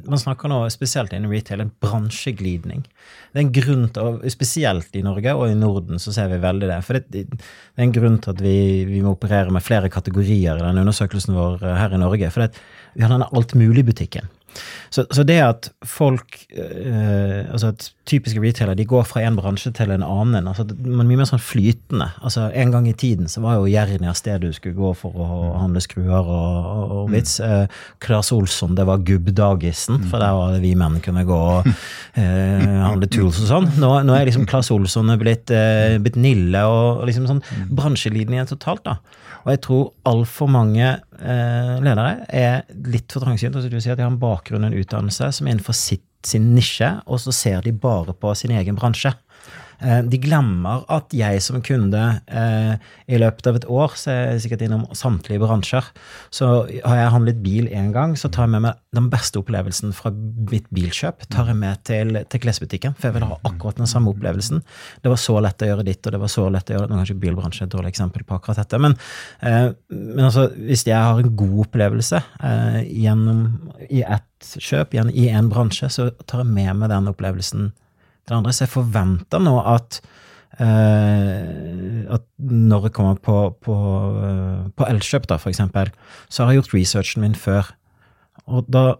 [0.05, 2.81] man snakker nå spesielt innen retail en bransjeglidning.
[3.29, 6.71] Det er en grunn til, Spesielt i Norge og i Norden så ser vi veldig
[6.71, 6.79] det.
[6.87, 7.43] For det, det
[7.77, 8.57] er en grunn til at vi,
[8.89, 12.31] vi, må operere med flere kategorier i den undersøkelsen vår her i Norge.
[12.33, 12.63] For det,
[12.95, 14.29] vi har denne altmuligbutikken.
[14.89, 19.71] Så, så, det at folk øh, altså at Typiske retailer de går fra en bransje
[19.77, 20.47] til en annen.
[20.49, 22.09] altså Man er mye mer sånn flytende.
[22.25, 25.27] altså En gang i tiden så var jo Jernia stedet du skulle gå for å
[25.59, 27.37] handle skruer og, og, og vits.
[27.39, 27.67] Mm.
[27.67, 31.69] Eh, Klas Olsson, det var gubbdagisen, for der var det vi menn kunne gå og
[31.69, 33.71] eh, handle tools og sånn.
[33.81, 37.65] Nå, nå, er liksom Klas Olsson blitt, eh, blitt Nille og, og liksom sånn mm.
[37.77, 38.85] bransjelinje totalt.
[38.89, 38.99] da.
[39.45, 43.55] Og jeg tror altfor mange eh, ledere er litt for trangsynt.
[43.55, 46.03] Altså, du sier at de har en bakgrunn og en utdannelse som er innenfor sitt,
[46.25, 49.13] sin nisje, og så ser de bare på sin egen bransje.
[49.79, 52.73] Eh, de glemmer at jeg som kunde eh,
[53.07, 55.87] i løpet av et år, så er jeg sikkert innom samtlige bransjer,
[56.35, 59.93] så har jeg handlet bil én gang, så tar jeg med meg den beste opplevelsen
[59.95, 60.11] fra
[60.49, 64.11] mitt bilkjøp tar jeg med til, til klesbutikken, for jeg vil ha akkurat den samme
[64.11, 64.63] opplevelsen.
[65.03, 66.89] Det var så lett å gjøre ditt, og det var så lett å gjøre.
[66.89, 68.97] Nå kanskje bilbransjen et dårlig eksempel på akkurat dette, men,
[69.45, 72.23] eh, men altså, hvis jeg har en god opplevelse
[72.89, 73.45] gjennom,
[73.89, 77.69] i ett kjøp, i en bransje, så tar jeg med meg den opplevelsen
[78.29, 78.55] det andre.
[78.55, 80.01] Så jeg forventer nå at
[80.59, 83.75] Uh, at når jeg kommer på, på,
[84.19, 85.91] uh, på Elkjøp, da, for eksempel,
[86.27, 87.69] så har jeg gjort researchen min før.
[88.47, 88.99] Og da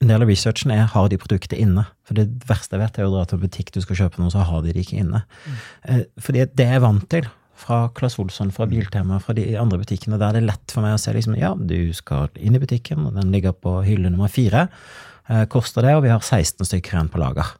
[0.00, 1.82] En del av researchen er har de produktet inne.
[2.08, 4.32] For det verste jeg vet, er å dra til en butikk du skal kjøpe noe,
[4.32, 5.20] så har de det ikke inne.
[5.44, 5.58] Mm.
[5.84, 7.28] Uh, fordi det er jeg vant til
[7.60, 10.16] fra Claes Olsson, fra Biltema, fra de andre butikkene.
[10.16, 13.04] Der det er lett for meg å se liksom, ja, du skal inn i butikken,
[13.10, 14.70] og den ligger på hylle nummer fire.
[15.52, 17.52] koster det, og vi har 16 stykker igjen på lager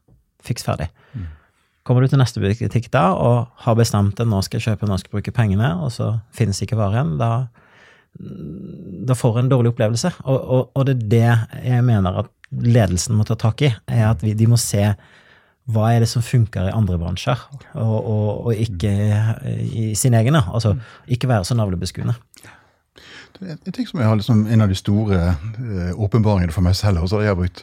[0.46, 0.88] fiks ferdig.
[1.14, 1.28] Mm.
[1.86, 4.98] Kommer du til neste butikk da og har bestemt at nå skal jeg kjøpe, nå
[5.00, 7.46] skal jeg bruke pengene, og så finnes ikke varen, da,
[9.08, 10.12] da får du en dårlig opplevelse.
[10.24, 14.10] Og, og, og, det er det jeg mener at ledelsen må ta tak i, er
[14.10, 14.84] at vi, de må se
[15.70, 17.42] hva er det som funker i andre bransjer,
[17.78, 18.90] og, og ikke
[19.62, 20.38] i sin egen.
[20.40, 20.74] Altså
[21.06, 22.16] ikke være så navlebeskuende.
[23.40, 27.00] En ting som jeg har liksom, en av de store uh, åpenbaringene for meg selv,
[27.00, 27.62] og så har jeg brukt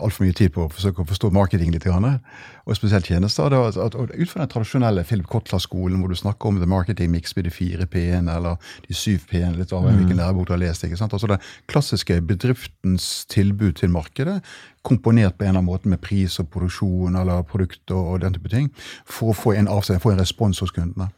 [0.00, 3.52] altfor mye tid på å forsøke å forstå marketing litt, og spesielt tjenester.
[3.52, 7.10] At, at, at ut fra den tradisjonelle Philip Kotler-skolen, hvor du snakker om the marketing
[7.12, 10.20] mix med de fire P-ene eller de syv P-ene, litt av hvilken mm.
[10.22, 10.86] lærebok du har lest.
[10.86, 11.12] ikke sant?
[11.12, 14.40] Altså Den klassiske bedriftens tilbud til markedet,
[14.82, 18.38] komponert på en eller annen måte med pris og produksjon eller produkt og, og den
[18.38, 18.72] type ting,
[19.06, 21.12] for å få en, avstand, få en respons hos kundene.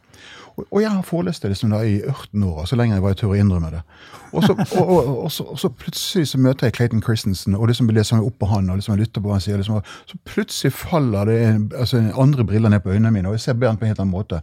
[0.57, 3.33] Og, jeg har forelest det liksom da i 18 år, så lenge jeg var tør
[3.33, 3.81] å innrømme det.
[4.31, 4.91] Og så, og,
[5.23, 8.49] og, så, så, plutselig så møter jeg Clayton Christensen, og liksom leser meg opp på
[8.49, 9.59] han, og liksom jeg lytter på hva han sier.
[9.59, 11.39] Liksom, så plutselig faller det
[11.79, 14.15] altså, andre briller ned på øynene mine, og jeg ser Bernt på en helt annen
[14.15, 14.39] måte.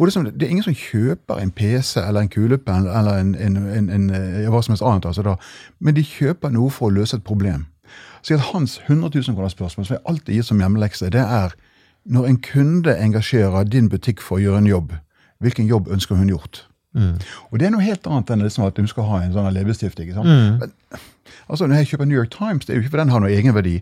[0.00, 3.90] Liksom, det er ingen som kjøper en PC eller en kulepenn eller en, en, en,
[3.96, 4.08] en,
[4.48, 5.36] hva som helst annet, altså da,
[5.78, 7.66] men de kjøper noe for å løse et problem.
[8.22, 11.56] Så hans 100 000 kroner spørsmål, som jeg alltid gir som hjemmelekse, det er
[12.04, 14.92] når en kunde engasjerer din butikk for å gjøre en jobb,
[15.40, 16.64] hvilken jobb ønsker hun gjort?
[17.50, 20.00] Og det er noe helt annet enn liksom at hun skal ha en sånn leppestift.
[20.00, 20.60] Mm.
[20.62, 20.72] Men,
[21.46, 23.36] altså, når jeg kjøper New York Times, det er jo ikke for den har noen
[23.36, 23.76] egenverdi.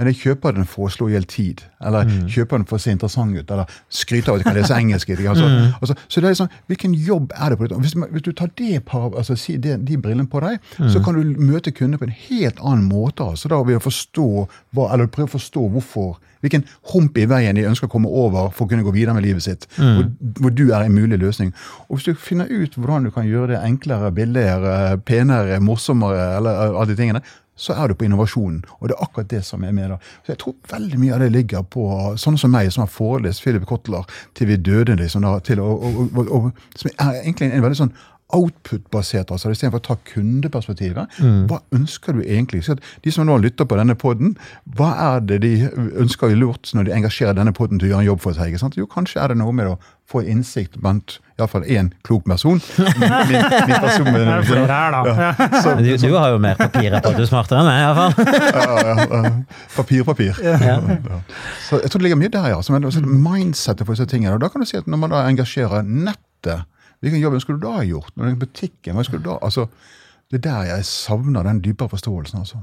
[0.00, 2.82] Men jeg kjøper den for å slå i hjel tid, eller kjøper den for å
[2.82, 5.12] se interessant ut, eller skryter av at jeg kan lese engelsk.
[5.20, 7.80] Altså, altså, så det er liksom, Hvilken jobb er det på dette?
[7.84, 11.18] Hvis, hvis du tar det par, altså, si det, de brillene på deg, så kan
[11.18, 13.26] du møte kunder på en helt annen måte.
[13.34, 14.26] altså da ved å forstå
[14.72, 18.48] hva, eller prøve å forstå hvorfor, hvilken hump i veien de ønsker å komme over
[18.56, 19.68] for å kunne gå videre med livet sitt.
[19.76, 20.08] Hvor,
[20.40, 21.52] hvor du er en mulig løsning.
[21.88, 26.64] Og Hvis du finner ut hvordan du kan gjøre det enklere, billigere, penere, morsommere, eller
[26.64, 27.22] eh, alle de tingene,
[27.56, 28.62] så er du på innovasjonen.
[28.80, 29.90] Og det er akkurat det som er med.
[29.90, 29.98] da.
[30.24, 31.84] Så jeg tror veldig mye av det ligger på
[32.16, 35.84] sånne som meg, som har forelest Philip Kotler til vi døde, liksom, da, til, og,
[35.84, 37.94] og, og, som er egentlig en veldig sånn
[38.32, 41.18] output-basert, altså istedenfor å ta kundeperspektivet.
[41.50, 42.62] Hva ønsker du egentlig?
[42.64, 44.36] Så de som nå lytter på denne poden,
[44.76, 45.52] hva er det de
[46.00, 48.56] ønsker lurt når de engasjerer denne poden til å gjøre en jobb for seg?
[48.78, 49.76] Jo, kanskje er det noe med å
[50.08, 52.60] få innsikt blant iallfall én klok person.
[52.78, 55.50] Min, min, min person Det er flere her, da.
[55.62, 57.86] så, Du, du har jo mer papir på at du er smartere enn meg, i
[57.86, 58.12] hvert fall.
[58.56, 59.32] ja, ja, ja.
[59.76, 60.40] Papir, papir.
[60.42, 60.76] Ja.
[61.68, 62.60] Så jeg tror det ligger mye der, ja.
[62.64, 64.34] Som er mindsetet for disse tingene.
[64.36, 66.64] Og da kan du si at når man da engasjerer nettet,
[67.02, 68.12] hvilken jobb skulle du da ha gjort?
[68.16, 69.38] Når det butikken, hva skulle du da?
[69.42, 69.66] Altså,
[70.30, 72.62] det er der jeg savner den dypere forståelsen, altså.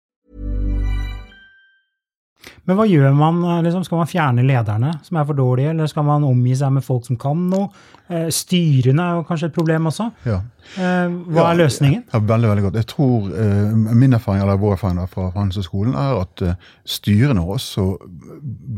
[2.65, 3.43] Men hva gjør man?
[3.43, 6.71] eh, Liksom, skal man fjerne lederne som er for dårlige, eller skal man omgi seg
[6.73, 7.69] med folk som kan noe?
[8.09, 10.09] Eh, Styrene er jo kanskje et problem også.
[10.25, 10.41] Ja.
[10.77, 12.03] Eh, Hva er løsningen?
[12.13, 12.75] Ja, veldig, veldig godt.
[12.81, 16.53] Jeg tror, eh, Min erfaring eller vår erfaring fra Handelshøyskolen er at eh,
[16.85, 17.85] styrene er også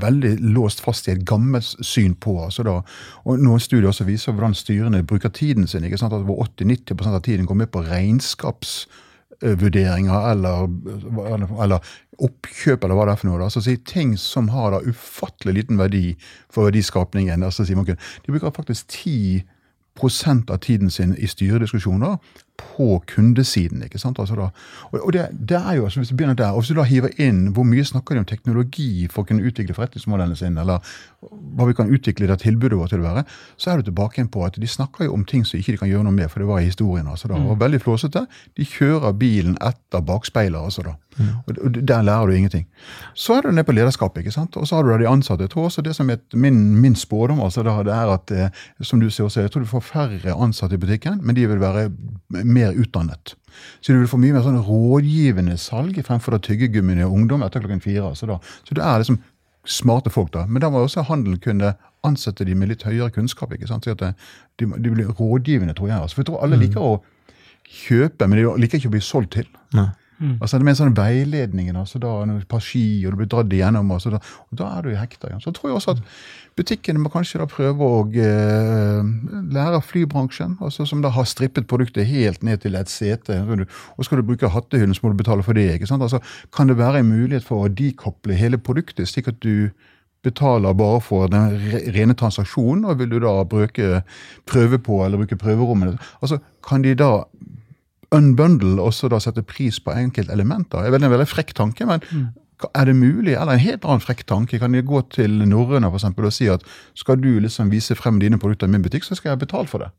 [0.03, 2.77] veldig låst fast i et gammelt syn på altså da,
[3.25, 5.83] og Noen studier også viser hvordan styrene bruker tiden sin.
[5.83, 6.13] ikke sant?
[6.13, 7.83] At Hvor 80-90 av tiden går med på
[9.43, 10.67] regnskapsvurderinger eller,
[11.63, 11.79] eller
[12.23, 13.43] oppkjøp eller hva det er for noe.
[13.43, 16.15] altså Ting som har da ufattelig liten verdi
[16.49, 17.43] for verdiskapningen.
[17.43, 19.43] altså De bruker faktisk 10
[19.95, 22.17] prosent av tiden sin i styrediskusjoner
[22.57, 23.83] på kundesiden.
[23.83, 24.19] ikke sant?
[24.19, 24.49] Altså da,
[24.91, 27.09] og det, det er jo, altså Hvis du begynner der, og hvis du da hiver
[27.17, 30.93] inn hvor mye snakker de om teknologi for å kunne utvikle forretningsmodellene sine, eller
[31.57, 33.23] hva vi kan utvikle det tilbudet vårt til å være,
[33.57, 35.81] så er du tilbake igjen på at de snakker jo om ting som ikke de
[35.81, 37.07] kan gjøre noe med, for det var i historien.
[37.07, 38.25] altså da, og Veldig flåsete.
[38.57, 40.59] De kjører bilen etter bakspeiler.
[40.59, 40.95] altså da,
[41.47, 42.67] og, og Der lærer du ingenting.
[43.13, 44.57] Så er du nede på lederskapet, ikke sant?
[44.57, 45.47] og så har du da de ansatte.
[45.47, 48.63] Jeg tror også det som er min, min spådom altså da, det er at eh,
[48.81, 51.61] som du ser også, jeg tror du får færre ansatte i butikken, men de vil
[51.61, 51.89] være
[52.45, 53.35] mer utdannet.
[53.81, 57.61] Så du vil få mye mer sånn rådgivende salg fremfor da tyggegummi og ungdom etter
[57.63, 58.13] klokken fire.
[58.15, 59.19] Så, da, så det er liksom
[59.65, 60.45] smarte folk, da.
[60.45, 63.53] Men da må også handelen kunne ansette de med litt høyere kunnskap.
[63.53, 63.85] ikke sant?
[63.85, 64.15] Så at det-
[64.59, 65.97] de, de blir rådgivende, tror jeg.
[66.01, 66.15] Altså.
[66.15, 67.01] For jeg tror alle liker å
[67.63, 69.47] kjøpe, men de liker ikke å bli solgt til.
[69.73, 69.87] Nei.
[70.39, 73.91] Altså det med sånn veiledningen, altså da, et par ski, og du blir dratt igjennom,
[73.95, 75.29] altså da, og da er du i hekta.
[75.29, 75.43] igjen.
[75.43, 76.03] Så tror jeg også at
[76.57, 79.01] butikkene må kanskje da prøve å eh,
[79.55, 83.39] lære av flybransjen, altså som da har strippet produktet helt ned til et sete.
[83.97, 85.73] Og skal du bruke hattehyllen, så må du betale for det.
[85.75, 86.05] ikke sant?
[86.05, 86.21] Altså,
[86.53, 89.73] kan det være en mulighet for å dekoble hele produktet, slik at du
[90.23, 91.57] betaler bare for den
[91.91, 94.03] rene transaksjonen, og vil du da bruke
[94.47, 95.97] prøve på eller bruke prøverommene?
[96.21, 97.25] Altså, kan de da
[98.13, 100.85] unbundle og så da sette pris på enkeltelementer?
[100.87, 102.01] Det er en veldig frekk tanke, men
[102.79, 103.33] er det mulig?
[103.35, 104.55] Eller en helt annen frekk tanke.
[104.61, 106.61] Kan de gå til norrøne og si at
[106.95, 109.83] skal du liksom vise frem dine produkter i min butikk, så skal jeg betale for
[109.83, 109.89] det.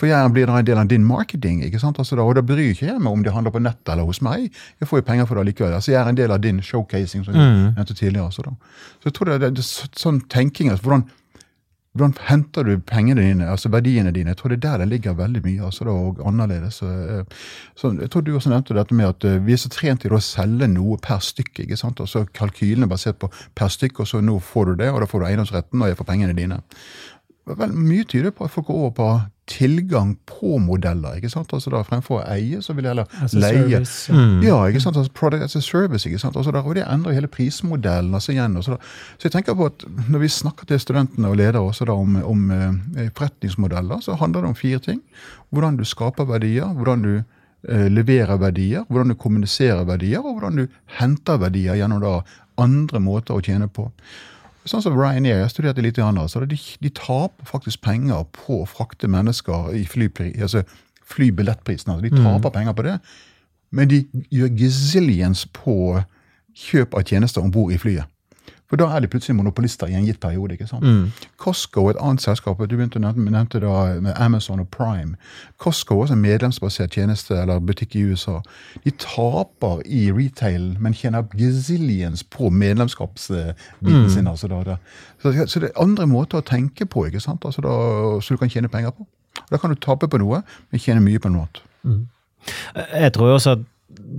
[0.00, 1.62] For jeg blir da en del av din marketing.
[1.62, 1.98] ikke sant?
[2.02, 4.20] Altså da, og da bryr ikke jeg meg om de handler på nett eller hos
[4.26, 4.50] meg.
[4.80, 5.74] Jeg får jo penger for det likevel.
[5.76, 8.26] Altså jeg er en del av din showcasing, som jeg nevnte tidligere.
[8.26, 8.56] Altså da.
[8.98, 11.06] Så jeg tror det, det, det er så- sånn tenking, altså hvordan
[11.90, 14.30] hvordan henter du pengene dine, altså verdiene dine?
[14.30, 15.64] Jeg tror det er der det ligger veldig mye.
[15.64, 16.74] altså da, og annerledes.
[16.74, 20.00] Så, eh, jeg tror du også nevnte dette med at eh, vi er så trent
[20.00, 21.64] til å selge noe per stykke.
[21.64, 22.00] ikke sant?
[22.00, 25.10] Altså Kalkylene er basert på per stykke, og så nå får du det, og da
[25.10, 26.60] får du eiendomsretten, og jeg får pengene dine.
[27.50, 29.10] Vel, mye tyder på at folk går over på
[29.50, 31.16] tilgang på modeller.
[31.18, 31.50] ikke sant?
[31.52, 33.80] Altså da Fremfor å eie, så vil jeg heller As a leie.
[34.14, 34.44] Mm.
[34.46, 34.58] ja.
[34.70, 34.98] Ikke sant?
[35.00, 36.06] Altså product as a service.
[36.06, 36.38] ikke sant?
[36.38, 38.14] Altså da, og det endrer hele prismodellen.
[38.14, 38.56] altså igjen.
[38.56, 41.62] og Så, da, så jeg tenker på at når vi snakker til studentene og ledere
[41.62, 45.02] også da om, om eh, forretningsmodeller, så handler det om fire ting.
[45.50, 50.62] Hvordan du skaper verdier, hvordan du eh, leverer verdier, hvordan du kommuniserer verdier, og hvordan
[50.62, 52.20] du henter verdier gjennom da
[52.60, 53.90] andre måter å tjene på.
[54.70, 58.68] Sånn som Ryanair, jeg studerte litt, grann, altså, de, de taper faktisk penger på å
[58.70, 60.62] frakte mennesker i flypri, altså
[61.10, 61.90] flybillettprisen.
[61.90, 62.96] Altså, de taper penger på det,
[63.74, 65.74] men de gjør gazillions på
[66.54, 68.06] kjøp av tjenester om bord i flyet.
[68.70, 70.54] For da er de plutselig monopolister i en gitt periode.
[70.54, 70.84] ikke sant?
[71.42, 75.16] Costco, et annet selskap, du begynte å nevnte da med Amazon og Prime.
[75.58, 78.36] Costco er også en medlemsbasert tjeneste eller butikk i USA.
[78.84, 84.26] De taper i retail, men tjener gazillions på medlemskapsbiten sin.
[84.30, 84.76] altså da, da.
[85.22, 87.44] Så, så det er andre måter å tenke på, ikke sant?
[87.44, 87.74] Altså da,
[88.22, 89.06] så du kan tjene penger på.
[89.50, 91.60] Da kan du tape på noe, men tjene mye på noe annet.
[92.94, 93.66] Jeg tror også at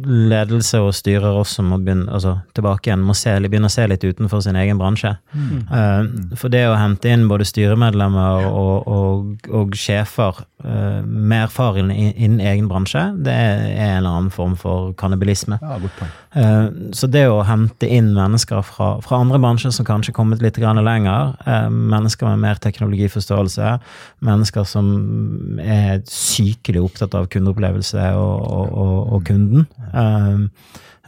[0.01, 4.03] ledelse og styrer også må begynne, altså tilbake igjen, må se, begynne å se litt
[4.03, 5.13] utenfor sin egen bransje.
[5.35, 6.01] Eh,
[6.39, 12.41] for det å hente inn både styremedlemmer og, og, og sjefer uh, med erfaring innen
[12.41, 15.59] egen bransje, det er en eller annen form for kannibalisme.
[15.61, 16.15] Ja, godt poeng.
[16.33, 20.55] Eh, Så det å hente inn mennesker fra, fra andre bransjer som kanskje kommet litt
[20.57, 23.79] lenger, eh, mennesker med mer teknologiforståelse,
[24.21, 30.47] mennesker som er sykelig opptatt av kundeopplevelse og, og, og, og kunden, eh,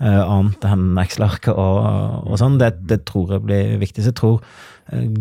[0.04, 4.04] annet enn Excel-arket og, og sånn, det, det tror jeg blir viktig.
[4.04, 4.42] Så jeg tror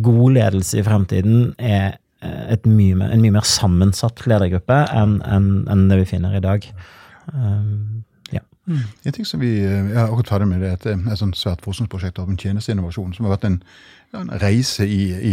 [0.03, 1.99] god ledelse i fremtiden er
[2.67, 6.67] mye, mer- en mye mer sammensatt ledergruppe enn enn- enn det vi finner i dag.
[7.33, 8.03] Um,
[8.67, 8.83] ja.
[9.05, 11.65] En ting som vi eh, er akkurat ferdig med, det er et, et sånt svært
[11.65, 13.57] forskningsprosjekt om tjenesteinnovasjon, som har vært en,
[14.19, 15.01] en reise i,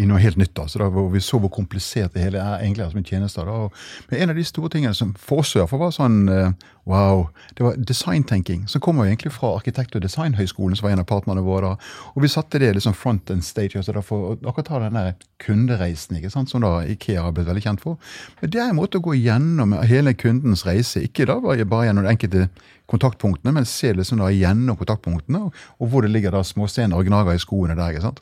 [0.00, 0.56] i noe helt nytt.
[0.62, 3.44] Altså, da, hvor vi så hvor komplisert det hele er egentlig er som en tjeneste.
[3.44, 3.58] Da.
[3.66, 3.84] Og,
[4.16, 6.50] en av de store tingene som for oss i var sånn eh,
[6.86, 8.68] wow, det var designtenking.
[8.68, 11.74] Som kommer egentlig fra Arkitekt- og designhøgskolen, som var en av partnerne våre.
[12.14, 13.76] Og vi satte det liksom front and stage.
[13.76, 17.64] Altså, for å ta den der kundereisen, ikke sant, som da Ikea har blitt veldig
[17.64, 17.98] kjent for.
[18.40, 22.06] Men det er en måte å gå gjennom hele kundens reise, ikke da bare gjennom
[22.06, 22.48] de enkelte
[22.90, 27.34] kontaktpunktene, men se liksom da gjennom kontaktpunktene, og hvor det ligger da småstener og gnager
[27.34, 27.94] i skoene der.
[27.94, 28.20] ikke sant?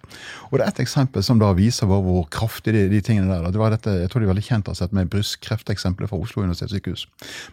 [0.50, 3.44] Og det er et eksempel som da viser hvor, hvor kraftig de, de tingene der.
[3.44, 3.52] da.
[3.52, 6.46] Det var dette, Jeg tror de er veldig kjent har sett med brystkrefteksempelet fra Oslo
[6.46, 7.06] universitetssykehus.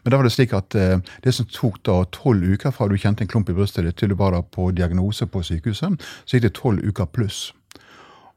[0.04, 2.98] Men da var det slik at eh, det som tok da tolv uker fra du
[2.98, 6.38] kjente en klump i brystet ditt til du var da på diagnose på sykehuset, så
[6.38, 7.52] gikk det tolv uker pluss.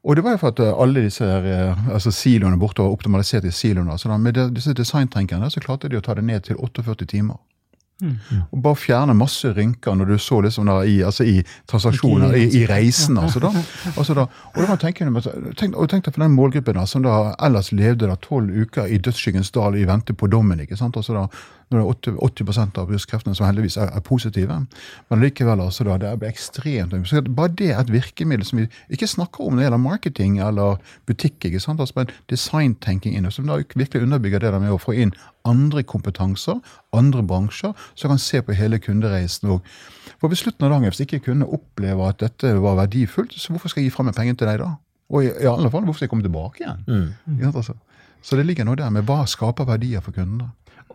[0.05, 2.93] Og det var jo for at eh, alle disse her, eh, altså siloene borte var
[2.93, 3.97] optimalisert i siloene.
[3.97, 7.41] Så da, med disse designtenkerne så klarte de å ta det ned til 48 timer.
[8.51, 11.37] Og bare fjerne masse rynker når du så liksom da i, altså i
[11.71, 13.17] transaksjoner, i, i reisen.
[13.17, 13.51] altså da.
[13.97, 15.07] Altså da og da tenke,
[15.55, 18.91] tenk, og tenk deg for den målgruppen da, som da ellers levde da tolv uker
[18.91, 20.59] i dødsskyggens dal i vente på dommen.
[20.59, 20.97] ikke sant?
[20.99, 21.25] Altså da,
[21.71, 24.57] når det er 80, 80 av brystkreftene som heldigvis er, er positive.
[25.09, 28.67] Men likevel, altså da, det er ekstremt så Bare det er et virkemiddel som vi
[28.93, 30.77] ikke snakker om når det gjelder marketing eller
[31.09, 31.45] butikk.
[31.45, 31.79] ikke sant?
[31.79, 35.83] Altså, men designtenking inne, som da virkelig underbygger det der med å få inn andre
[35.83, 36.61] kompetanser,
[36.93, 39.49] andre bransjer, som kan se på hele kundereisen.
[39.49, 39.65] Og
[40.21, 43.73] for ved slutten av dagen, hvis ikke kundene opplever at dette var verdifullt, så hvorfor
[43.73, 44.71] skal jeg gi frem meg penger til deg da?
[45.13, 46.85] Og i, i alle fall, hvorfor skal jeg komme tilbake igjen?
[46.87, 47.41] Mm.
[47.41, 47.77] Ja, altså?
[48.25, 50.49] Så det ligger noe der med hva skaper verdier for kundene.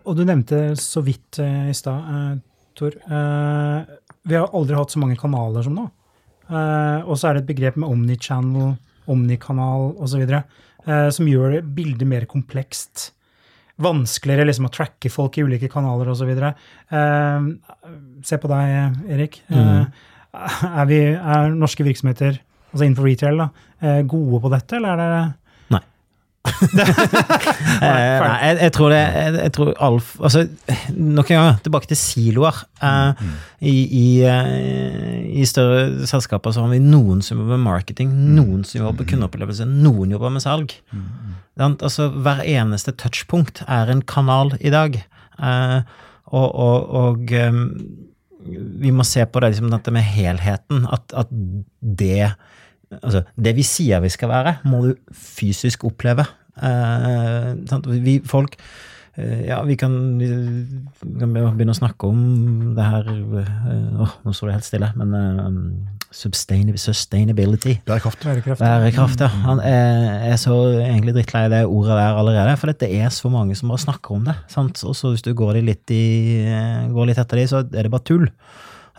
[0.05, 2.37] Og du nevnte så vidt uh, i stad, uh,
[2.77, 2.95] Tor.
[3.05, 3.83] Uh,
[4.27, 5.87] vi har aldri hatt så mange kanaler som nå.
[6.51, 8.73] Og så er det et begrep med omnichannel,
[9.09, 10.25] omnikanal osv.
[10.85, 13.11] Uh, som gjør bildet mer komplekst.
[13.81, 16.31] Vanskeligere liksom å tracke folk i ulike kanaler osv.
[16.91, 17.47] Uh,
[18.27, 19.39] se på deg, Erik.
[19.49, 19.87] Mm.
[20.69, 22.41] er, vi, er norske virksomheter,
[22.71, 25.23] altså innenfor retail, da, gode på dette, eller er det
[26.41, 26.85] Nei.
[27.81, 30.41] Eh, jeg, jeg tror det jeg, jeg tror Alf altså,
[30.95, 32.61] Nok en gang, tilbake til siloer.
[32.81, 33.23] Eh,
[33.69, 38.63] i, i, uh, I større selskaper så har vi noen som jobber med marketing, noen
[38.65, 40.73] som jobber med kundeopplevelse, noen jobber med salg.
[40.93, 41.09] Mm.
[41.61, 44.97] Altså, hver eneste touchpunkt er en kanal i dag.
[45.37, 45.81] Uh,
[46.31, 47.61] og og, og um,
[48.81, 50.87] vi må se på det, liksom, dette med helheten.
[50.89, 51.29] At, at
[51.81, 52.33] det
[52.99, 56.25] Altså, det vi sier vi skal være, må du fysisk oppleve.
[56.61, 57.53] Eh,
[58.03, 58.57] vi folk
[59.15, 60.27] eh, Ja, vi kan, vi
[61.21, 63.43] kan begynne å snakke om det her Å,
[64.03, 65.61] Åh, nå står det helt stille, men um,
[66.11, 67.77] sustainability.
[67.87, 68.19] Bærekraft.
[68.27, 68.59] bærekraft?
[68.59, 69.31] Bærekraft, ja.
[69.45, 73.55] Han er, er så egentlig drittlei det ordet der allerede, for det er så mange
[73.55, 74.35] som bare snakker om det.
[74.51, 74.83] sant?
[74.83, 76.43] Og så hvis du går, litt, i,
[76.91, 78.27] går litt etter de, så er det bare tull.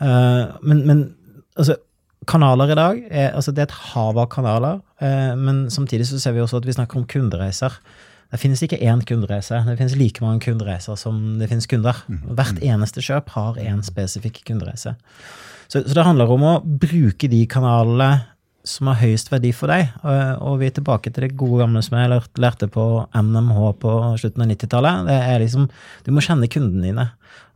[0.00, 1.04] Uh, men, men
[1.52, 1.76] altså,
[2.28, 6.20] kanaler i dag er, altså det er et hav av kanaler, eh, men samtidig så
[6.22, 7.78] ser vi også at vi snakker om kundereiser.
[8.32, 9.58] Det finnes ikke én kundereise.
[9.66, 11.98] Det finnes like mange kundereiser som det finnes kunder.
[12.32, 14.94] Hvert eneste kjøp har én spesifikk kundereise.
[15.68, 18.22] Så, så det handler om å bruke de kanalene
[18.64, 19.90] som har høyest verdi for deg.
[20.00, 20.16] Og,
[20.48, 24.46] og vi er tilbake til det gode gamle som jeg lærte, på NMH på slutten
[24.46, 25.06] av 90-tallet.
[25.10, 25.68] Det er liksom,
[26.06, 27.08] Du må kjenne kundene dine.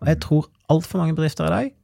[0.03, 1.75] Og jeg tror altfor mange bedrifter i dag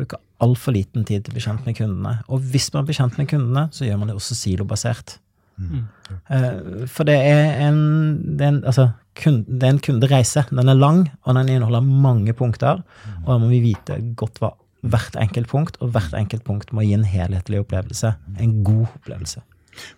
[0.00, 2.14] bruker altfor liten tid til å bli kjent med kundene.
[2.28, 5.18] Og hvis man blir kjent med kundene, så gjør man det også silobasert.
[5.60, 5.84] Mm.
[6.30, 7.82] Uh, for det er en,
[8.24, 8.88] det er en, altså,
[9.20, 10.46] kun, det er en kundereise.
[10.50, 12.82] Den er lang, og den inneholder mange punkter.
[13.22, 16.84] Og da må vi vite godt hva hvert enkelt punkt, og hvert enkelt punkt må
[16.86, 18.14] gi en helhetlig opplevelse.
[18.40, 19.42] En god opplevelse.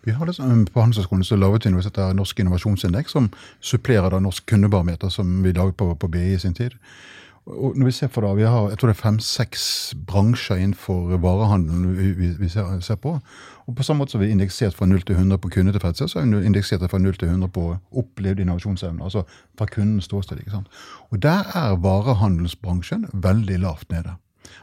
[0.03, 3.31] Vi har det som, På Handelshøyskolen så laget vi et Norsk innovasjonsindeks, som
[3.61, 6.77] supplerer da Norsk kundebarometer, som vi laget på, på BI i sin tid.
[7.47, 11.17] Og når Vi ser for det, vi har jeg tror det er fem-seks bransjer innenfor
[11.19, 13.19] varehandelen vi, vi, vi ser, ser, på.
[13.67, 16.21] Og På samme måte som vi har indeksert fra 0 til 100 på kundetilfredshet, så
[16.21, 19.03] har vi indeksert fra 0 til 100 på opplevd innovasjonsevne.
[19.03, 19.25] Altså
[19.59, 20.39] fra kundens ståsted.
[20.39, 20.69] ikke sant?
[21.11, 24.15] Og Der er varehandelsbransjen veldig lavt nede.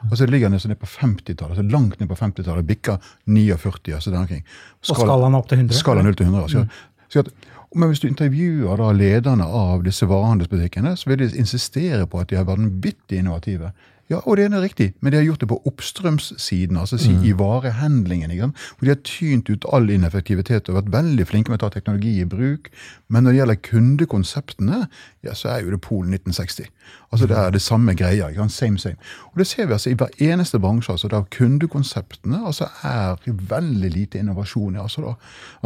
[0.03, 2.67] Altså Det ligger nesten ned på 50-tallet, altså langt ned på 50-tallet.
[2.67, 3.93] Bikker 49.
[3.93, 4.43] altså der omkring.
[4.81, 5.77] Skala, og skalaen opp til 100?
[5.77, 6.43] Skala 0 til 100.
[6.43, 6.59] Altså.
[6.59, 6.69] Mm.
[7.15, 7.29] At,
[7.75, 12.37] men hvis du intervjuer lederne av disse varehandelsbutikkene, så vil de insistere på at de
[12.37, 13.71] har vært vanvittig innovative.
[14.09, 17.25] Ja, og det er riktig, men de har gjort det på oppstrømssiden, altså si, mm.
[17.29, 18.31] i varehandlingen.
[18.33, 18.61] Ikke sant?
[18.77, 22.15] Hvor de har tynt ut all ineffektivitet og vært veldig flinke med å ta teknologi
[22.17, 22.71] i bruk.
[23.07, 24.79] Men når det gjelder kundekonseptene,
[25.27, 26.71] ja, så er jo det Polen 1960.
[27.11, 28.31] Altså Det er det samme greia.
[28.31, 28.55] ikke sant?
[28.57, 28.97] Same, same.
[29.29, 30.91] Og det ser vi altså i hver eneste bransje.
[30.91, 34.75] altså der Kundekonseptene altså er veldig lite innovasjon.
[34.75, 35.13] Altså, da.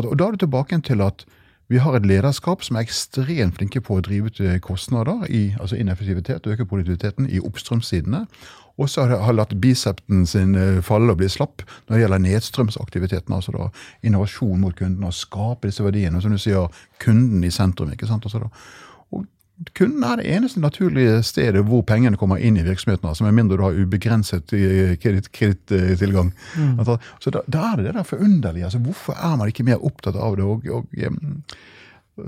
[0.04, 1.26] Og da er du tilbake til at
[1.72, 5.54] vi har et lederskap som er ekstremt flinke på å drive ut eh, kostnader, i,
[5.60, 8.26] altså ineffektivitet, øke produktiviteten i oppstrømssidene.
[8.82, 13.36] Og så har latt bicepten sin eh, falle og bli slapp når det gjelder nedstrømsaktiviteten.
[13.36, 13.70] Altså da
[14.04, 16.22] innovasjon mot kunden og skape disse verdiene.
[16.22, 17.94] Som du sier, kunden i sentrum.
[17.94, 18.26] ikke sant?
[18.26, 18.52] Altså da,
[19.78, 23.08] Kunden er det eneste naturlige stedet hvor pengene kommer inn i virksomheten.
[23.08, 26.34] altså Med mindre du har ubegrenset eh, kredittilgang.
[26.58, 26.82] Mm.
[27.20, 28.66] Så da, da, er det det der forunderlige.
[28.66, 30.44] altså Hvorfor er man ikke mer opptatt av det?
[30.44, 30.86] og, og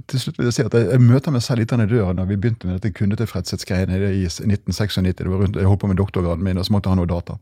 [0.10, 2.24] til slutt vil Jeg si at jeg, jeg møter meg selv litt i døren da
[2.26, 4.98] vi begynte med dette kundetilfredshetsgreiene i 1996.
[5.14, 7.12] Det var rundt, Jeg holdt på med doktorgraden min, og så måtte jeg ha noe
[7.12, 7.38] data.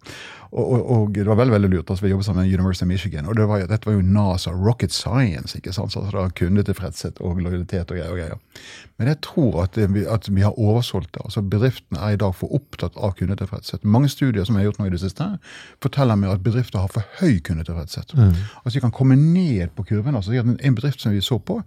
[0.52, 1.90] Og, og, og, det var veldig veldig lurt.
[1.90, 3.26] altså Vi jobbet sammen med University of Michigan.
[3.26, 5.56] og det var, Dette var jo NASA, rocket science.
[5.58, 8.12] ikke sant, altså da Kundetilfredshet og lojalitet og greier.
[8.12, 8.38] og greier.
[9.00, 11.22] Men jeg tror at vi, at vi har oversolgt det.
[11.24, 13.84] altså Bedriftene er i dag for opptatt av kundetilfredshet.
[13.84, 15.30] Mange studier som jeg har gjort nå i det siste,
[15.82, 18.14] forteller meg at bedrifter har for høy kundetilfredshet.
[18.14, 18.36] Mm.
[18.64, 20.16] Altså De kan komme ned på kurven.
[20.16, 21.62] altså En bedrift som vi så på,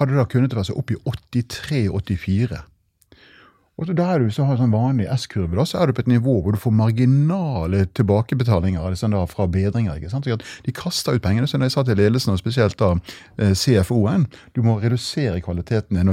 [0.00, 2.62] hadde da kundetilfredshet opp i 83-84.
[3.80, 6.10] Og da er du, så har sånn vanlig S-kurve, da, så er du på et
[6.12, 9.96] nivå hvor du får marginale tilbakebetalinger liksom da, fra bedringer.
[9.96, 10.28] ikke sant?
[10.28, 11.48] De kaster ut pengene.
[11.48, 12.92] Så når jeg sa til ledelsen, og spesielt da
[13.40, 16.12] eh, CFO-en, du må redusere kvaliteten din.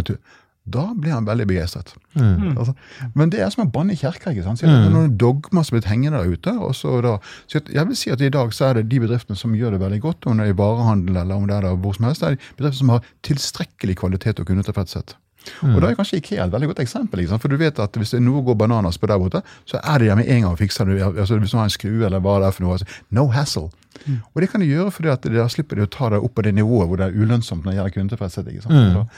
[0.72, 1.94] Da blir han veldig begeistret.
[2.14, 2.58] Mm.
[2.58, 2.74] Altså,
[3.18, 4.34] men det er som å banne i kirka.
[4.34, 4.62] ikke sant?
[4.62, 6.56] Så det er noen dogmer som er blitt hengende der ute.
[6.58, 7.16] og så da,
[7.50, 9.84] så jeg vil si at I dag så er det de bedriftene som gjør det
[9.86, 12.22] veldig godt, om det er i varehandel eller om det er der hvor som helst,
[12.22, 15.18] det er de bedriftene som har tilstrekkelig kvalitet og kundetilfredshet.
[15.62, 15.76] Mm.
[15.76, 17.24] Og Da er kanskje IKEA et veldig godt eksempel.
[17.24, 19.82] Liksom, for du vet at Hvis det er noe går bananas på der borte, så
[19.84, 21.02] er det der med en gang og fikser det.
[21.02, 22.78] Altså, hvis du har en skrue eller hva det er for noe.
[22.78, 23.70] Altså, no hassle.
[24.06, 24.20] Mm.
[24.34, 26.46] Og det kan de gjøre fordi at da slipper de å ta det opp på
[26.46, 28.70] det nivået hvor det er ulønnsomt når det gjelder kundetilfredshet.
[28.70, 29.10] Mm.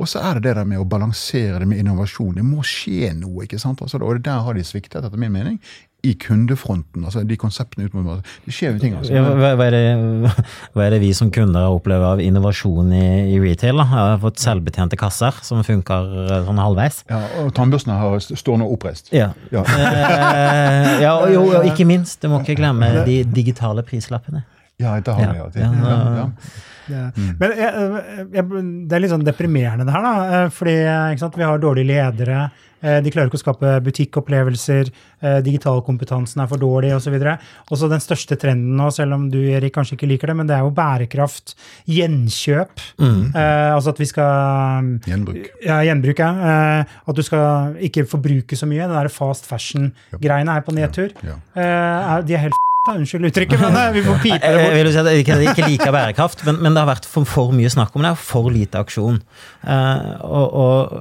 [0.00, 2.38] Og så er det det der med å balansere det med innovasjon.
[2.38, 3.44] Det må skje noe.
[3.44, 3.82] ikke sant?
[3.82, 5.58] Altså, og der har de sviktet, etter min mening,
[6.02, 7.04] i kundefronten.
[7.04, 8.94] altså De konseptene ut mot Det skjer jo ting.
[8.96, 9.12] altså.
[9.14, 10.32] Ja, hva, hva, er det,
[10.74, 13.82] hva, er det, vi som kunder opplever av innovasjon i, i retail?
[13.82, 13.86] da?
[13.90, 17.02] Jeg har fått selvbetjente kasser som funker eh, sånn halvveis.
[17.10, 17.98] Ja, Og tannbørstene
[18.40, 19.12] står nå oppreist.
[19.16, 19.32] Ja.
[19.52, 19.66] Ja.
[19.66, 24.44] eh, ja og, jo, og ikke minst, du må ikke glemme de digitale prislappene.
[24.80, 25.60] Ja, det har vi.
[25.60, 26.26] Ja.
[26.88, 27.04] ja.
[27.14, 27.34] Mm.
[27.38, 27.90] Men jeg,
[28.34, 30.06] jeg, det er litt sånn deprimerende, det her.
[30.06, 30.76] da, eh, fordi
[31.36, 32.48] vi har dårlige ledere.
[32.80, 34.90] Eh, de klarer ikke å skape butikkopplevelser.
[35.20, 37.16] Eh, digitalkompetansen er for dårlig osv.
[37.20, 40.50] Og så den største trenden nå, selv om du Erik, kanskje ikke liker det, men
[40.50, 41.54] det er jo bærekraft,
[41.90, 42.86] gjenkjøp.
[43.02, 43.20] Mm.
[43.34, 45.52] Eh, altså at vi skal Gjenbruk.
[45.64, 46.30] Ja, gjenbruk, ja.
[46.52, 48.86] Eh, at du skal ikke forbruke så mye.
[48.86, 51.14] Den der fast fashion-greiene er på nedtur.
[51.26, 52.20] Ja, ja.
[52.24, 54.72] de er helt Unnskyld uttrykket, men vi får pipe det bort.
[54.72, 57.28] Jeg vil si at jeg ikke, ikke liker bærekraft, men, men, det har vært for,
[57.28, 59.18] for, mye snakk om det, og for lite aksjon.
[59.60, 60.94] Uh, og, og,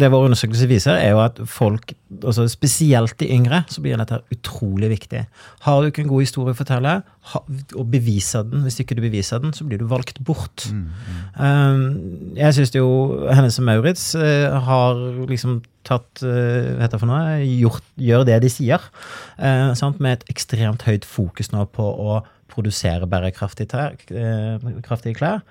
[0.00, 4.20] det vår undersøkelse viser, er jo at folk, altså spesielt de yngre, så blir dette
[4.34, 5.24] utrolig viktig.
[5.64, 6.94] Har du ikke en god historie å fortelle,
[7.36, 10.66] og beviser den, hvis ikke du beviser den, så blir du valgt bort.
[10.72, 11.20] Mm, mm.
[11.38, 12.88] Uh, jeg syns jo
[13.30, 14.98] Hennes og Maurits uh, har
[15.30, 18.90] liksom tatt uh, heter for noe, gjort, gjør det de sier.
[19.38, 22.22] Uh, med et ekstremt høyt fokus nå på å
[22.52, 23.80] produsere bærekraftige
[24.12, 25.42] uh, klær.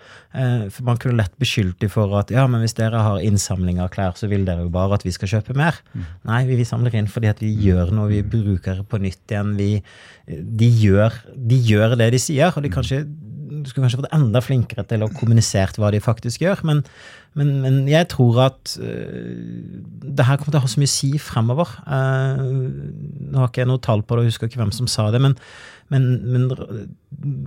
[0.70, 3.92] for Man kunne lett beskyldt dem for at ja, men hvis dere har innsamling av
[3.94, 5.82] klær, så vil dere jo bare at vi skal kjøpe mer.
[5.94, 6.06] Mm.
[6.30, 9.34] Nei, vi, vi, samler inn fordi at vi gjør noe, vi bruker det på nytt
[9.34, 9.56] igjen.
[9.58, 9.72] Vi,
[10.30, 12.72] de, gjør, de, gjør, det de sier, og de
[13.52, 16.64] kanskje skulle kanskje vært enda flinkere til å kommunisere hva de faktisk gjør.
[16.68, 16.82] Men,
[17.38, 20.94] men, men jeg tror at uh, det her kommer til å ha så mye å
[20.94, 21.76] si fremover.
[21.86, 22.42] Uh,
[23.32, 25.22] nå har ikke jeg noe tall på det, og husker ikke hvem som sa det,
[25.24, 25.36] men,
[25.92, 26.08] men,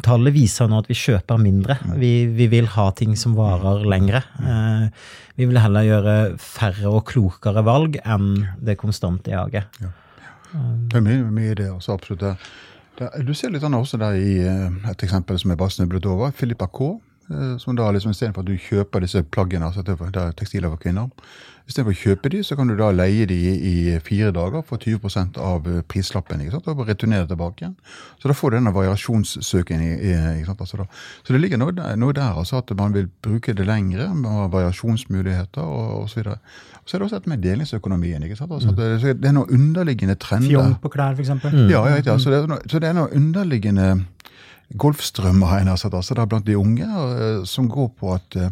[0.05, 1.79] tallet viser nå at vi kjøper mindre.
[2.01, 4.25] Vi, vi vil ha ting som varer lengre.
[4.41, 4.89] Uh,
[5.41, 9.83] vi vil heller gjøre færre og klokere valg enn det konstante jaget.
[9.83, 9.95] Ja.
[10.55, 12.23] Det er mye, mye det, altså, absolutt.
[12.23, 12.37] det.
[12.99, 16.07] Det, du ser litt annet også der i eh, et eksempel som jeg bare snublet
[16.07, 16.31] over.
[16.37, 16.95] Filippa K.
[17.31, 20.83] Eh, som da liksom Istedenfor at du kjøper disse plaggene, altså det er tekstiler for
[20.83, 21.09] kvinner,
[21.65, 23.75] istedenfor å kjøpe de, så kan du da leie de i
[24.05, 26.45] fire dager for 20% av eh, prislappen.
[26.45, 26.69] ikke sant?
[26.71, 27.75] Og returnere tilbake igjen.
[28.21, 29.87] Så da får du denne variasjonssøken.
[29.97, 30.61] ikke sant?
[30.61, 30.87] Altså da,
[31.25, 34.45] så det ligger noe der, noe der altså at man vil bruke det lengre, man
[34.45, 36.37] har variasjonsmuligheter og osv.
[36.85, 38.22] Så er det også dette med delingsøkonomien.
[38.22, 38.53] ikke sant?
[38.53, 40.51] Altså, det, det, er noen underliggende trender.
[40.51, 41.32] Fjong på klær, f.eks.
[41.41, 41.68] Mm.
[41.72, 43.89] Ja, ja, ja så, det noe, så, det er noen underliggende
[44.80, 45.89] golfstrømmer altså,
[46.28, 48.51] blant de unge uh, som går på at uh,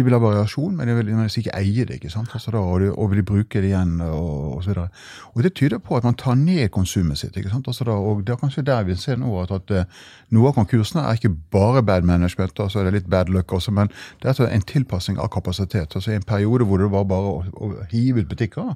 [0.00, 1.98] de vil ha variasjon, men de vil, men ikke eie det.
[2.00, 2.32] ikke sant?
[2.36, 4.88] Altså da, og, de, og vil bruke det igjen, og, og så videre.
[5.34, 7.36] Og det tyder på at man tar ned konsumet sitt.
[7.36, 7.68] ikke sant?
[7.68, 10.56] Altså da, og Det er kanskje der vi ser nå at, at uh, noe av
[10.56, 14.28] konkursene er ikke bare bad management, altså det er litt bad luck også, men det
[14.28, 15.94] er altså en tilpassing av kapasitet.
[15.94, 18.74] altså I en periode hvor det var bare å, å hive ut butikker,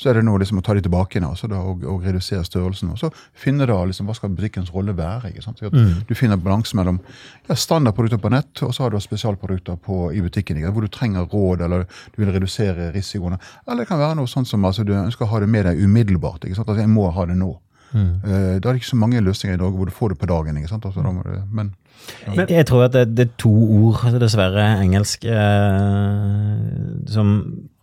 [0.00, 2.44] så er det nå liksom å ta de tilbake igjen altså da, og, og, redusere
[2.46, 2.92] størrelsen.
[2.94, 5.28] Og så finne da liksom, hva skal butikkens rolle være.
[5.28, 5.60] ikke sant?
[5.60, 6.06] Mm.
[6.08, 7.02] Du finner balanse mellom
[7.48, 10.59] ja, standardprodukter på nett, og så har du spesialprodukter på, i butikken.
[10.60, 10.74] Ikke?
[10.76, 13.40] Hvor du trenger råd, eller du vil redusere risikoene.
[13.66, 15.82] Eller det kan være noe sånt som altså, du ønsker å ha det med deg
[15.82, 16.44] umiddelbart.
[16.44, 16.68] ikke sant?
[16.68, 17.52] Altså, Jeg må ha det nå.
[17.90, 18.10] Mm.
[18.22, 20.30] Uh, da er det ikke så mange løsninger i dag hvor du får det på
[20.30, 20.60] dagen.
[20.60, 20.86] ikke sant?
[20.86, 21.74] Altså, du, men
[22.26, 26.54] men, jeg tror at det, det, er to ord, dessverre engelsk, eh,
[27.12, 27.34] som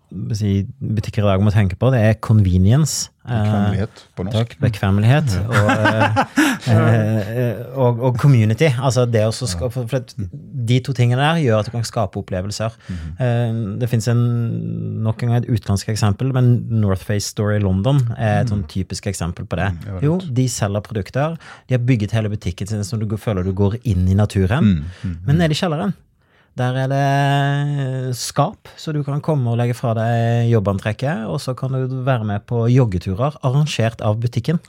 [0.10, 3.12] butikker i dag må tenke på, det er convenience.
[3.28, 4.38] Bekvemmelighet på norsk.
[4.38, 5.34] Takk, bekvemmelighet.
[5.52, 5.72] Og,
[6.72, 8.70] eh, og, og, community.
[8.80, 10.08] Altså det også skape, for
[10.70, 12.78] De to tingene der gjør at du kan skape opplevelser.
[12.88, 13.76] Mm.
[13.82, 18.54] Det fins nok en gang et utenlandsk eksempel, men Northface Store i London er et
[18.54, 19.74] sånn typisk eksempel på det.
[19.76, 21.36] Mm, jo, de selger produkter.
[21.68, 24.64] De har bygget hele butikken sin så du føler du går inn i naturen.
[24.64, 25.98] Mm, mm, men nede i kjelleren
[26.58, 31.28] der er det skap, så du kan komme og legge fra deg jobbantrekket.
[31.30, 34.60] Og så kan du være med på joggeturer arrangert av butikken.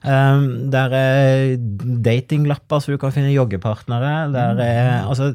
[0.00, 1.54] Um, der er
[2.06, 4.14] datinglapper, så du kan finne joggepartnere.
[4.34, 5.32] Der er altså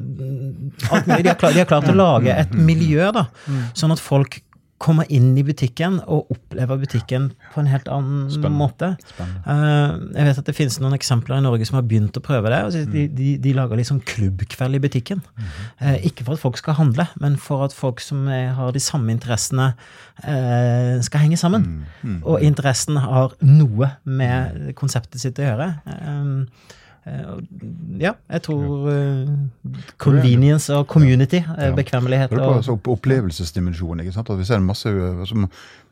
[0.90, 1.24] alt mulig.
[1.24, 3.66] De har, klart, de har klart å lage et miljø, da, mm.
[3.78, 4.40] sånn at folk
[4.80, 8.56] komme inn i butikken og oppleve butikken på en helt annen Spennende.
[8.56, 8.88] måte.
[9.10, 9.42] Spennende.
[9.44, 12.52] Uh, jeg vet at det finnes noen eksempler i Norge som har begynt å prøve
[12.52, 12.62] det.
[12.64, 15.22] Altså, de, de, de, lager sånn klubbkveld i butikken.
[15.36, 15.50] Mm
[15.80, 19.12] uh, ikke for at folk skal handle, men for at folk som har de samme
[19.12, 19.72] interessene,
[20.24, 21.66] uh, skal henge sammen.
[21.66, 21.86] Mm.
[22.02, 22.18] Mm.
[22.24, 25.70] Og interessen har noe med konseptet sitt å gjøre.
[27.06, 27.36] Eh,
[28.00, 29.28] ja, jeg tror uh,
[29.96, 31.70] convenience og community, ja.
[31.76, 34.04] bekvemmelighet og altså Opplevelsesdimensjonen.
[34.04, 34.30] ikke sant?
[34.30, 35.46] At vi ser masse eh, som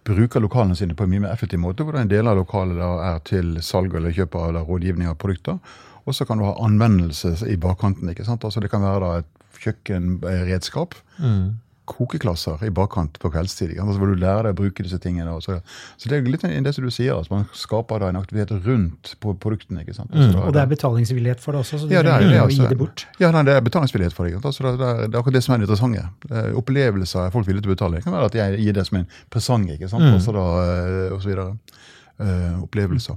[0.04, 3.22] bruker lokalene sine på en mye mer effektiv måte, hvor en del av lokalet er
[3.28, 5.56] til salg eller kjøp eller rådgivning av produkter.
[6.04, 8.08] Og så kan du ha anvendelse i bakkanten.
[8.08, 8.44] ikke sant?
[8.44, 9.32] Altså Det kan være da et
[9.64, 10.94] kjøkkenredskap.
[11.18, 11.56] Mm
[11.88, 13.74] kokeklasser i bakkant på kveldstid.
[13.78, 15.34] Altså, hvor du lærer deg å bruke disse tingene.
[15.44, 15.58] Så,
[15.96, 19.14] så, det er litt det som du sier, altså, man skaper da en aktivitet rundt
[19.22, 19.84] på produktene.
[19.84, 20.12] ikke sant?
[20.12, 20.44] Altså, mm.
[20.46, 22.72] Og det er betalingsvillighet for det også, så du ja, det er, det, altså, gi
[22.72, 23.06] det bort?
[23.22, 24.38] Ja, det er betalingsvillighet for det.
[24.42, 26.54] Altså, det, er, det er akkurat det som er det interessante.
[26.58, 27.98] Opplevelser er folk villige til å betale.
[27.98, 30.06] Det kan være at jeg gir det som en presang, ikke sant?
[30.06, 30.18] Mm.
[30.18, 31.52] Også da, eh, og så videre.
[32.18, 33.14] Uh, opplevelser.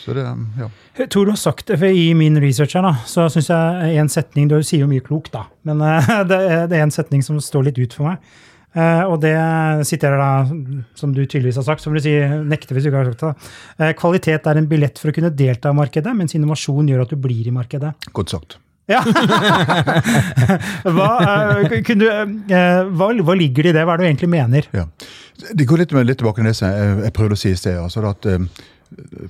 [0.00, 0.24] Så det,
[0.58, 0.68] ja.
[1.06, 4.08] Tor, du har sagt det, for I min research her, da, så syns jeg en
[4.10, 7.68] setning Du sier jo mye klokt, da, men uh, det, er, en setning som står
[7.68, 8.32] litt ut for meg.
[8.70, 9.34] Uh, og det
[9.88, 10.30] siterer da,
[10.98, 13.52] som du tydeligvis har sagt, som du sier, nekter hvis du ikke har sagt det.
[13.82, 17.14] Uh, kvalitet er en billett for å kunne delta i markedet, mens innovasjon gjør at
[17.14, 17.92] du blir i markedet.
[18.16, 18.58] Godt sagt.
[18.88, 19.00] Ja.
[20.96, 21.10] hva,
[21.68, 22.06] du,
[22.96, 23.84] hva, hva, ligger det i det?
[23.84, 24.66] Hva er det du egentlig mener?
[24.74, 24.86] Ja.
[25.56, 27.78] Det går litt, litt tilbake til det jeg, jeg prøvde å si i sted.
[27.80, 28.26] altså at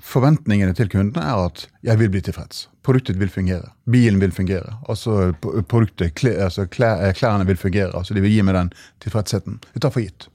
[0.00, 2.66] Forventningene til kundene er at 'jeg vil bli tilfreds'.
[2.82, 3.70] Produktet vil fungere.
[3.84, 4.78] Bilen vil fungere.
[4.88, 5.34] Altså,
[5.68, 7.92] produktet, klær, altså klær, Klærne vil fungere.
[7.94, 9.60] altså De vil gi meg den tilfredsheten.
[9.74, 10.28] Det tar for gitt.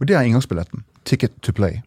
[0.00, 0.84] Og det er inngangsbilletten.
[1.04, 1.82] Ticket to play.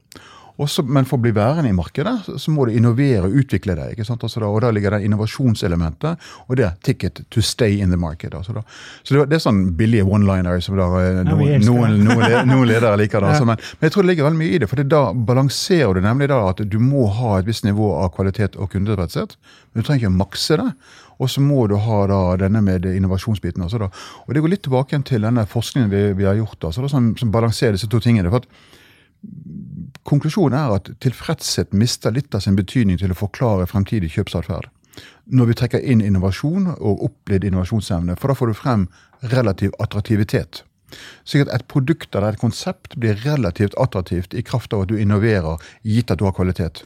[0.62, 3.96] Også, men for å bli værende i markedet, så må du innovere og utvikle deg.
[3.96, 4.22] ikke sant?
[4.22, 7.98] Altså da, og Da ligger det innovasjonselementet, og det er ticket to stay in the
[7.98, 8.36] market.
[8.38, 8.62] Altså da.
[9.02, 12.68] Så det, det, er sånn billige one-liner som da, eh, no, ja, noen, noen, noen,
[12.70, 13.26] ledere liker.
[13.26, 15.02] Da, altså, men, men, jeg tror det ligger veldig mye i det, for da
[15.32, 19.34] balanserer du nemlig da at du må ha et visst nivå av kvalitet og kundetilfredshet.
[19.74, 20.70] Men du trenger ikke å makse det.
[21.22, 23.66] Og så må du ha da, denne med innovasjonsbiten.
[23.66, 23.90] Altså da.
[24.28, 27.14] Og Det går litt tilbake til denne forskningen vi, vi har gjort, altså da, som,
[27.18, 28.30] som balanserer disse to tingene.
[28.30, 28.82] for at
[30.04, 34.70] Konklusjonen er at tilfredshet mister litt av sin betydning til å forklare fremtidig kjøpsatferd.
[35.26, 38.86] når vi trekker inn innovasjon og opplevd innovasjonsevne, for da får du frem
[39.34, 40.64] relativ attraktivitet.
[41.26, 45.00] Slik at et produkt eller et konsept blir relativt attraktivt i kraft av at du
[45.00, 46.84] innoverer, gitt at du har kvalitet.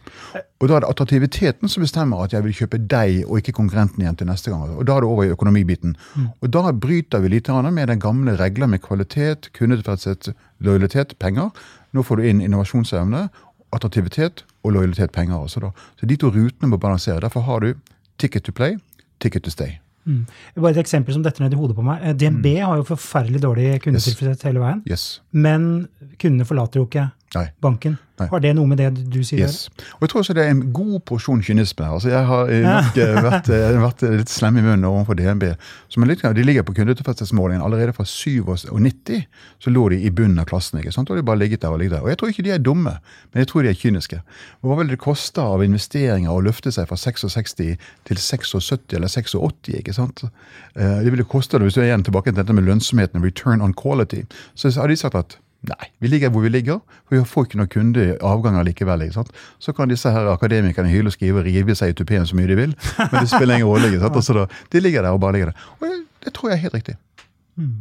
[0.61, 4.05] Og da er det attraktiviteten som bestemmer at jeg vil kjøpe deg og ikke konkurrenten
[4.05, 4.63] igjen til neste gang.
[4.77, 5.97] Og da er det over i økonomibiten.
[6.39, 10.31] Og da bryter vi litt med den gamle regler med kvalitet, kundetilfredshet,
[10.63, 11.51] lojalitet, penger.
[11.95, 13.27] Nå får du inn innovasjonsevne,
[13.75, 15.39] attraktivitet og lojalitet, penger.
[15.39, 15.73] Også da.
[15.99, 17.21] Så de to rutene må balansere.
[17.23, 17.73] Derfor har du
[18.19, 18.77] ticket to play,
[19.23, 19.77] ticket to stay.
[20.07, 20.23] Mm.
[20.55, 22.03] Bare et eksempel som detter ned i hodet på meg.
[22.15, 24.83] DNB DNB har jo forferdelig dårlig kundetilfredshet hele veien.
[24.87, 25.19] Yes.
[25.35, 25.87] Men
[26.21, 27.47] kundene forlater jo ikke Nei.
[27.61, 27.97] banken.
[28.17, 28.25] Nei.
[28.31, 29.43] Har det noe med det du sier?
[29.45, 29.67] Yes.
[29.99, 31.85] Og jeg tror også det er en god porsjon kynisme.
[31.85, 35.51] Altså jeg har eh, nok eh, vært, eh, vært litt slem i munnen overfor DNB.
[35.93, 39.21] Som litt, de ligger på kundetilfredshetsmålingen allerede fra 97,
[39.61, 40.81] så lå de i bunnen av klassen.
[40.81, 41.13] ikke sant?
[41.13, 42.07] Og de bare ligget der og ligget der.
[42.07, 42.97] Og jeg tror ikke de er dumme,
[43.33, 44.21] men jeg tror de er kyniske.
[44.63, 47.77] Og Hva vil det koste av investeringer å løfte seg fra 66 til
[48.17, 49.77] 76 eller 86?
[49.77, 50.25] ikke sant?
[50.73, 54.25] Det ville koste, hvis du er igjen tilbake til dette med lønnsomheten, return on quality,
[54.57, 55.37] så har de sagt at
[55.67, 59.01] Nei, vi ligger hvor vi ligger, for vi får ikke noen kundeavganger likevel.
[59.07, 59.31] ikke sant?
[59.59, 62.47] Så kan disse her akademikerne hyle og skrive og rive seg i tupeen så mye
[62.47, 63.89] de vil, men det spiller ingen rolle.
[63.89, 64.15] ikke sant?
[64.21, 65.67] Altså da, de ligger der og bare ligger der.
[65.79, 66.95] Og det, det tror jeg er helt riktig.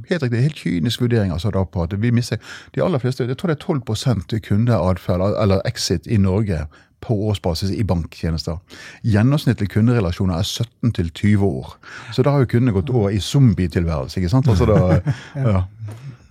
[0.09, 2.39] Helt riktig, Helt kynisk vurdering altså da på at vi mister
[2.74, 6.62] De aller fleste, jeg tror det er 12% kundeatferd, eller exit, i Norge
[7.05, 8.57] på årsbasis i banktjenester.
[9.05, 11.77] Gjennomsnittlig kunderelasjoner er 17 20 år.
[12.12, 14.16] Så da har jo kundene gått over i zombietilværelse.
[14.20, 14.49] ikke sant?
[14.49, 15.01] Altså da,
[15.51, 15.62] ja.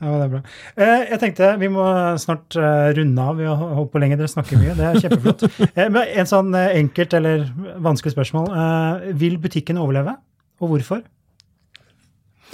[0.06, 0.42] Ja, det er bra.
[0.78, 1.86] Eh, jeg tenkte vi må
[2.22, 3.40] snart eh, runde av.
[3.40, 4.76] Vi har holdt på lenge, dere snakker mye.
[4.78, 5.48] Det er kjempeflott.
[5.76, 7.48] Eh, men en sånn enkelt eller
[7.84, 8.52] vanskelig spørsmål.
[8.54, 10.14] Eh, vil butikken overleve,
[10.62, 11.02] og hvorfor?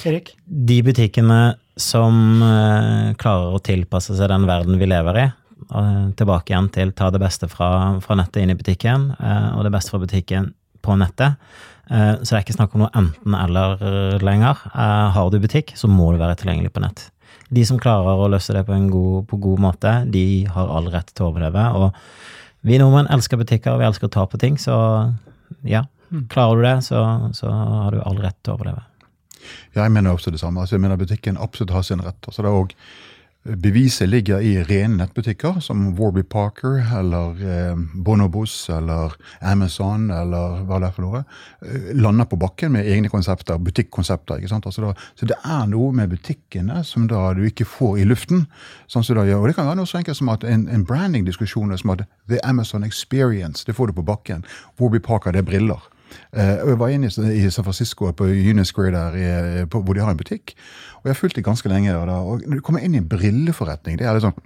[0.08, 0.32] Erik?
[0.47, 1.41] De butikkene
[1.78, 2.16] som
[3.22, 5.28] klarer å tilpasse seg den verden vi lever i,
[6.18, 9.74] tilbake igjen til ta det beste fra, fra nettet inn i butikken, eh, og det
[9.74, 11.38] beste fra butikken på nettet.
[11.91, 14.62] Eh, så det er ikke snakk om noe enten-eller lenger.
[14.72, 17.10] Eh, har du butikk, så må du være tilgjengelig på nett.
[17.52, 20.88] De som klarer å løse det på en god, på god måte, de har all
[20.93, 21.66] rett til å overleve.
[21.76, 24.76] Og vi nordmenn elsker butikker, vi elsker å ta på ting, så
[25.68, 25.86] ja.
[26.32, 27.02] Klarer du det, så,
[27.36, 28.84] så har du all rett til å overleve.
[29.74, 30.64] Ja, jeg mener også det samme.
[30.64, 32.20] Altså, jeg mener Butikken absolutt har sin rett.
[32.28, 32.76] Altså, det er også,
[33.44, 40.78] beviset ligger i rene nettbutikker som Warby Parker eller eh, Bonobos eller Amazon eller hva
[40.82, 41.24] det er for noe.
[41.66, 44.38] Eh, lander på bakken med egne konsepter, butikkonsepter.
[44.38, 44.68] ikke sant?
[44.70, 48.46] Altså, da, så det er noe med butikkene som da du ikke får i luften.
[48.88, 50.86] sånn som da gjør, og Det kan være noe så enkelt som at en, en
[50.86, 54.46] branding-diskusjon er som at The Amazon Experience, det får du på bakken.
[54.80, 55.82] Warby Parker, det er briller.
[56.34, 60.18] Eh, Jeg var inne i San Francisco, på Union Square der, hvor de har en
[60.18, 60.53] butikk.
[61.01, 61.95] Og jeg har fulgt det ganske lenge.
[61.97, 64.38] Og, da, og når du kommer inn i en brilleforretning, det er litt sånn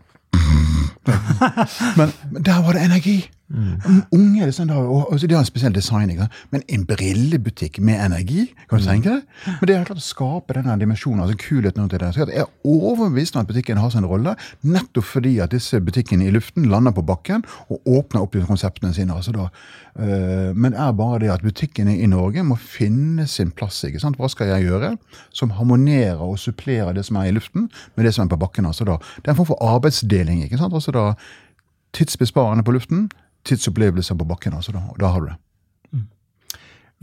[1.99, 3.20] men, men der var det energi.
[3.46, 6.10] Unge sånn, De har en spesiell design,
[6.50, 9.28] men en brillebutikk med energi, kan du tenke deg?
[9.46, 12.10] Men det er klart å skape denne dimensjonen, altså kulheten rundt det.
[12.16, 14.34] Så jeg er overbevist om at butikken har sin rolle,
[14.66, 18.93] nettopp fordi at disse butikkene i luften lander på bakken og åpner opp de konseptene
[18.98, 19.14] sine.
[19.14, 19.50] altså da
[19.96, 23.78] Uh, men det er bare det at butikkene i Norge må finne sin plass.
[23.88, 24.18] ikke sant?
[24.20, 24.89] Hva skal jeg gjøre
[25.32, 28.68] som harmonerer og supplerer det som er i luften, med det som er på bakken?
[28.68, 28.98] altså da.
[29.16, 30.43] Det er en form for arbeidsdeling.
[30.43, 30.76] ikke sant?
[30.76, 31.14] Altså da
[31.96, 33.08] Tidsbesparende på luften,
[33.46, 34.54] tidsopplevelser på bakken.
[34.58, 35.39] altså Da, da har du det.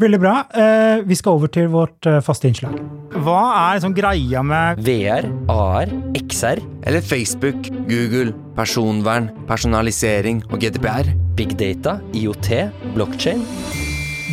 [0.02, 0.32] Veldig bra.
[0.56, 2.78] Eh, vi skal over til vårt eh, faste innslag.
[3.12, 11.12] Hva er liksom greia med VR, AR, XR, Eller Facebook, Google, personvern, personalisering og GDPR.
[11.36, 12.48] big data, IoT,
[12.94, 13.44] blockchain?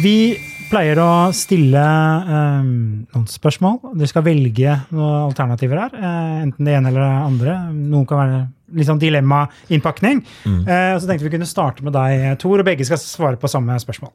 [0.02, 0.38] Vi
[0.70, 1.82] pleier å stille
[2.30, 2.70] um,
[3.10, 3.80] noen spørsmål.
[3.98, 5.98] Dere skal velge noen alternativer her.
[5.98, 7.58] Eh, enten det ene eller det andre.
[7.76, 8.40] Noen kan være
[8.78, 10.22] litt sånn dilemma-innpakning.
[10.46, 13.78] Uh, så tenkte vi kunne starte med deg, Tor, og begge skal svare på samme
[13.82, 14.14] spørsmål.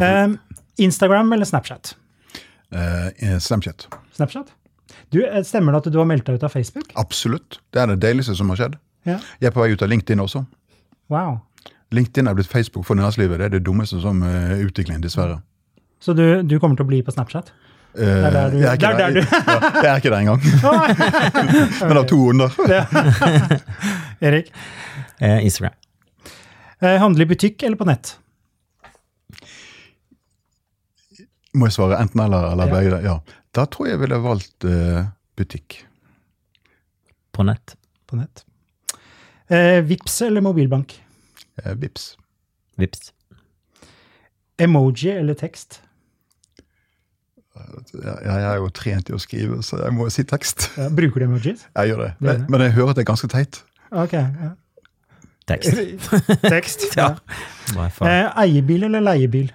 [0.00, 0.26] Eh,
[0.86, 1.94] Instagram eller Snapchat?
[2.74, 3.88] Uh, Snapchat.
[4.16, 4.54] Snapchat?
[5.14, 6.90] Du, stemmer det at du har meldt deg ut av Facebook?
[6.98, 7.60] Absolutt.
[7.74, 8.78] Det er det deiligste som har skjedd.
[9.06, 9.18] Ja.
[9.42, 10.44] Jeg er på vei ut av LinkedIn også.
[11.12, 11.42] Wow.
[11.94, 13.38] LinkedIn er blitt Facebook for næringslivet.
[13.40, 15.40] Det er det dummeste som uh, utvikling, dessverre.
[16.02, 17.52] Så du, du kommer til å bli på Snapchat?
[17.94, 19.20] Det er der du- jeg er ikke det er der du-
[19.52, 20.40] ja, jeg er ikke der engang.
[21.88, 22.50] Men av to onder.
[24.20, 24.50] Erik?
[25.22, 25.76] Uh, Instagram.
[26.82, 28.16] Uh, handle i butikk eller på nett?
[31.54, 32.74] Må jeg svare enten eller, eller Ja.
[32.74, 32.98] begge?
[33.04, 33.16] Ja.
[33.54, 35.04] Da tror jeg jeg ville valgt uh,
[35.38, 35.84] butikk.
[37.34, 37.76] På nett.
[38.10, 38.42] På nett.
[39.50, 40.96] Uh, Vips eller mobilbank?
[41.62, 42.16] Eh, Vips.
[42.80, 43.12] Vips.
[44.58, 45.80] Emoji eller tekst?
[47.54, 50.68] Jeg, jeg er jo trent i å skrive, så jeg må si tekst.
[50.78, 51.62] Ja, bruker du emojis?
[51.70, 52.10] Jeg gjør det.
[52.18, 52.36] Det.
[52.50, 53.60] men jeg hører at det er ganske teit.
[53.94, 54.14] Ok.
[54.18, 54.50] Ja.
[55.46, 55.76] Tekst.
[56.54, 56.86] Tekst.
[56.98, 57.12] ja.
[57.76, 57.86] ja.
[58.08, 59.52] Eh, eiebil eller leiebil?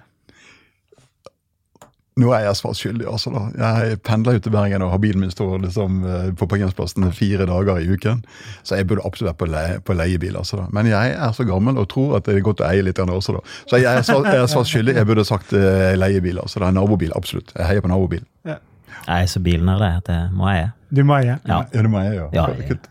[2.20, 3.30] Nå er jeg svart skyldig, altså.
[3.32, 3.42] da.
[3.56, 7.46] Jeg pendler ut til Bergen og har bilen min står liksom eh, på parkeringsplassen fire
[7.48, 8.22] dager i uken.
[8.66, 10.36] Så jeg burde absolutt vært på, leie, på leiebil.
[10.36, 10.66] altså da.
[10.76, 13.38] Men jeg er så gammel og tror at det er godt å eie litt også,
[13.38, 13.44] da.
[13.70, 14.90] Så jeg er svart, jeg er.
[15.00, 16.40] Jeg burde sagt eh, leiebil.
[16.42, 16.72] altså da.
[16.74, 17.54] Nabobil, absolutt.
[17.56, 18.26] Jeg heier på nabobil.
[18.44, 18.58] Jeg
[19.06, 20.72] er så bilen er det det må jeg eie.
[20.90, 21.38] Du må eie.
[21.46, 21.62] Ja.
[21.72, 22.32] Ja, du må jeg gjøre.
[22.36, 22.66] Ja, er ja.
[22.74, 22.90] kult.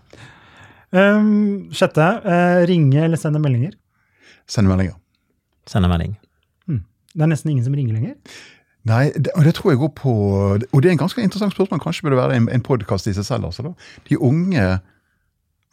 [0.90, 2.08] Um, sjette.
[2.26, 3.76] Uh, ringe eller sende meldinger.
[4.50, 4.98] Sende meldinger.
[5.70, 6.18] Sende melding.
[7.16, 8.16] Det er nesten ingen som ringer lenger.
[8.88, 10.12] Nei, det, og det tror jeg går på
[10.72, 11.82] Og det er en ganske interessant spørsmål.
[11.84, 13.46] Kanskje burde være en, en podkast i seg selv.
[13.46, 13.74] altså.
[14.10, 14.80] De unge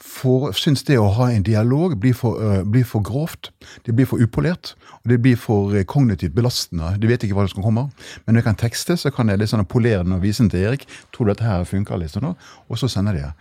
[0.03, 3.49] for, syns det å ha en dialog blir for, uh, blir for grovt.
[3.87, 4.75] Det blir for upolert.
[5.01, 6.97] Og det blir for eh, kognitivt belastende.
[7.01, 7.87] De vet ikke hva det skal komme.
[8.25, 10.51] Men når jeg kan tekste, så kan jeg litt sånn polere den og vise den
[10.53, 10.85] til Erik.
[11.15, 12.01] Tror du dette her funker?
[12.03, 12.35] liksom?
[12.69, 13.33] Og så sender de det.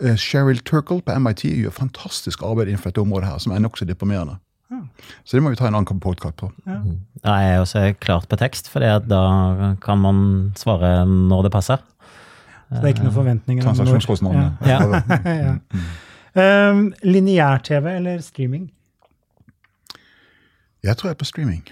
[0.00, 3.86] Eh, Cheryl Turkle på MIT gjør fantastisk arbeid innenfor dette området her, som er nokså
[3.86, 4.40] deprimerende.
[5.24, 6.50] Så det må vi ta en annen podkast på.
[6.66, 6.78] Ja,
[7.24, 11.78] jeg er også klart på tekst, for da kan man svare når det passer.
[12.70, 13.62] Så det er ikke noen forventninger.
[13.66, 14.56] om når- Transaksjonskostnadene.
[14.66, 14.78] Ja.
[15.24, 15.56] ja.
[16.30, 18.68] Um, Lineær-TV eller streaming?
[20.84, 21.64] Jeg tror jeg er på streaming.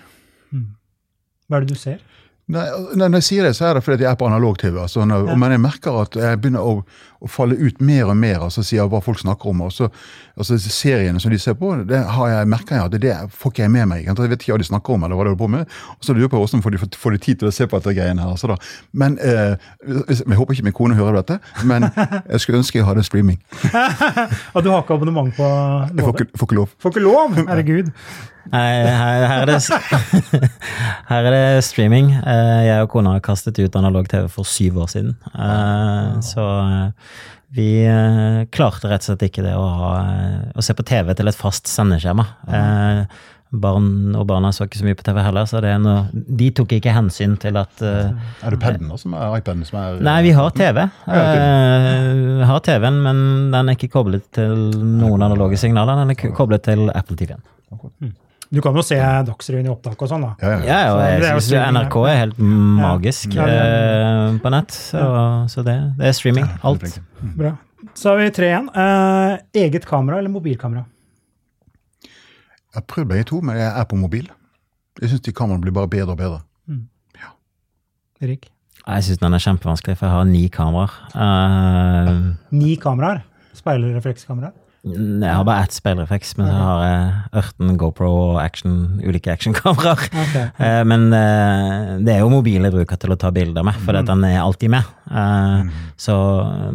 [1.49, 2.01] Hva er det du ser?
[2.49, 2.65] Nei,
[2.97, 4.79] når jeg sier det, så er det fordi jeg er på analog-TV.
[4.83, 5.35] Altså, når- Ja.
[5.37, 6.83] Men jeg merker at jeg begynner å,
[7.19, 9.65] å falle ut mer og mer altså sier hva folk snakker om.
[9.67, 9.89] Og så,
[10.39, 13.51] altså Seriene som de ser på, det har jeg, merker jeg at det, det får
[13.55, 14.05] ikke jeg med meg.
[14.07, 15.75] Jeg vet ikke hva de snakker om, eller hva de holder på med.
[15.97, 17.81] Og så lurer jeg på hvordan får de, får de tid til å se på
[17.81, 18.31] dette greiene her.
[18.37, 18.57] Altså, da.
[18.93, 19.59] Men eh,
[20.15, 23.39] Jeg håper ikke min kone hører dette, men jeg skulle ønske jeg hadde streaming.
[24.55, 25.47] Og du har ikke abonnement på
[25.97, 26.75] Jeg får ikke, får ikke lov.
[26.83, 27.39] Får ikke lov!
[27.49, 27.91] Herregud.
[28.49, 30.39] Nei, her, her, er det,
[31.11, 32.15] her er det streaming.
[32.17, 35.17] Eh, Jeg og kona har kastet ut analog-TV for syv år siden.
[35.35, 37.08] Eh, Så eh,
[37.57, 41.15] vi eh, klarte rett og slett ikke det å, ha, eh, å se på TV
[41.17, 42.27] til et fast sendeskjema.
[42.49, 46.03] Eh, Barn og barna så ikke så mye på TV heller, så det er noe,
[46.13, 48.11] de tok ikke hensyn til at eh,
[48.45, 50.85] Er det paden som er iPaden som er Nei, vi har TV.
[51.09, 53.23] Ja, Eh, har TV-en, men
[53.55, 55.97] den er ikke koblet til noen analoge signaler.
[56.05, 57.41] Den er koblet til Apple TV-en.
[58.55, 58.97] Du kan jo se
[59.29, 60.31] Dagsrevyen i opptak og sånn, da.
[60.41, 60.61] Ja, ja.
[60.65, 64.73] Ja, og jeg jo NRK er helt magisk Ja, eh, på nett.
[64.73, 65.03] Så,
[65.53, 66.49] så det, det er streaming.
[66.65, 66.99] Alt.
[67.37, 67.53] Bra.
[67.99, 68.71] Så har vi tre igjen.
[68.73, 69.35] Eh,
[69.67, 70.87] eget kamera eller mobilkamera?
[72.09, 74.29] Jeg har prøvd begge to, men jeg er på mobil.
[75.01, 76.41] Jeg syns de kameraene blir bare bedre og bedre.
[78.19, 78.49] Erik?
[78.89, 80.95] Jeg syns den er kjempevanskelig, for jeg har ni kameraer.
[81.15, 82.09] Eh,
[82.57, 83.21] Ni kameraer.
[83.55, 84.51] Speilreflekskamera.
[84.95, 88.75] Jeg har bare ett speilrefleks, men så har jeg ørten GoPro og action,
[89.05, 90.05] ulike actionkameraer.
[90.29, 90.45] Okay.
[90.69, 93.97] Eh, men eh, det er jo mobilen jeg bruker til å ta bilder med, for
[93.97, 94.89] den er alltid med.
[95.09, 95.69] Eh,
[96.01, 96.15] Så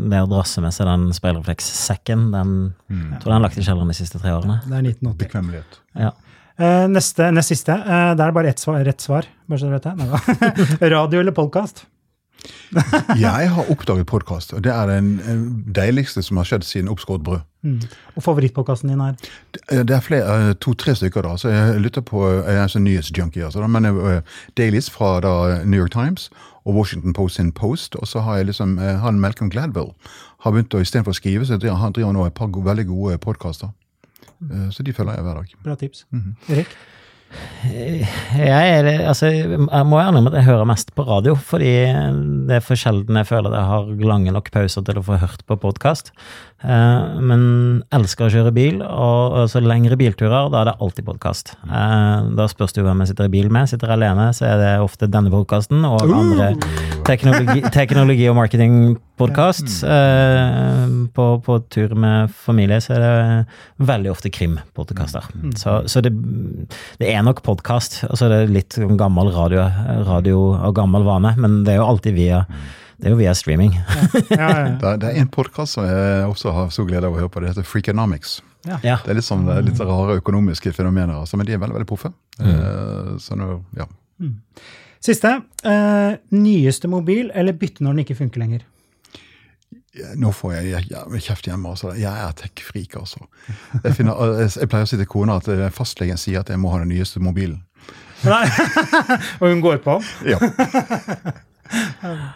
[0.09, 2.53] det å drasse med seg den speilreflekssekken, den
[2.89, 4.59] tror jeg den har lagt i kjelleren de siste tre årene.
[4.65, 5.17] Det er 1980.
[5.25, 5.79] Bekvemmelighet.
[5.99, 6.11] Ja.
[6.57, 7.75] Eh, neste, nest siste.
[7.77, 9.27] det der er det bare ett svar, rett svar.
[9.49, 10.91] Bare så dere vet det.
[10.95, 11.85] Radio eller podkast?
[13.19, 15.13] Jeg har oppdaget podkast, og det er den
[15.75, 17.43] deiligste som har skjedd siden oppskåret brød.
[17.63, 17.79] Mm.
[18.15, 19.15] Og favorittpodkasten din er?
[19.69, 21.35] Det er flere, eh, to-tre stykker, da.
[21.37, 24.21] Så jeg lytter på Jeg er sånn nyhetsjunkie, altså, men uh,
[24.57, 26.29] dailies fra da, New York Times
[26.65, 27.95] og Washington Post sin Post.
[27.95, 29.93] Og så har jeg liksom eh, han Malcolm Gladwell
[30.43, 33.17] har begynt å istedenfor å skrive, så driver han driver nå et par veldig gode
[33.17, 33.71] podkaster.
[34.75, 35.51] Så de følger jeg hver dag.
[35.63, 36.03] Bra tips.
[36.51, 36.67] Erik?
[37.63, 41.73] Jeg, er, altså, jeg må gjerne at jeg hører mest på radio, fordi
[42.47, 45.19] det er for sjelden jeg føler at jeg har lange nok pauser til å få
[45.21, 46.11] hørt på podkast.
[46.63, 47.45] Men
[47.95, 51.55] elsker å kjøre bil, og altså lengre bilturer, da er det alltid podkast.
[51.63, 53.71] Da spørs det jo hvem jeg sitter i bil med.
[53.71, 56.53] Sitter jeg alene, så er det ofte denne podkasten og andre
[57.07, 58.37] teknologi, teknologi- og
[59.17, 59.85] marketingpodkast.
[61.13, 63.45] På, på tur med familie så er det
[63.85, 65.23] veldig ofte krimpodkaster.
[65.55, 66.11] Så, så det,
[66.99, 69.67] det er nok podkast, og så er det litt gammel radio,
[70.07, 72.45] radio og gammel vane, men det er jo alltid via
[73.03, 73.73] det er jo via streaming.
[74.29, 74.67] Ja, ja, ja.
[74.79, 77.31] Det er, det er en podkast som jeg også har stor glede av å høre
[77.33, 77.41] på.
[77.43, 78.37] Det heter Freakonomics.
[78.63, 78.77] Ja.
[78.85, 78.99] Ja.
[79.03, 82.13] Det er litt, sånn, litt rare økonomiske fenomener, altså, men de er veldig veldig proffe.
[82.39, 83.17] Mm.
[83.19, 83.89] Så nå, ja.
[85.03, 85.33] Siste.
[85.67, 88.63] Eh, nyeste mobil eller bytte når den ikke funker lenger?
[90.17, 91.69] Nå får jeg jeg- jeg- kjeft hjemme.
[91.69, 91.91] altså.
[91.93, 93.27] Jeg er tech-freak, altså.
[93.83, 96.57] Jeg, finner, jeg jeg pleier å si til kona at eh, fastlegen sier at jeg
[96.59, 97.61] må ha den nyeste mobilen.
[98.23, 98.45] Nei.
[99.41, 99.99] Og hun går på?
[100.25, 100.39] Ja.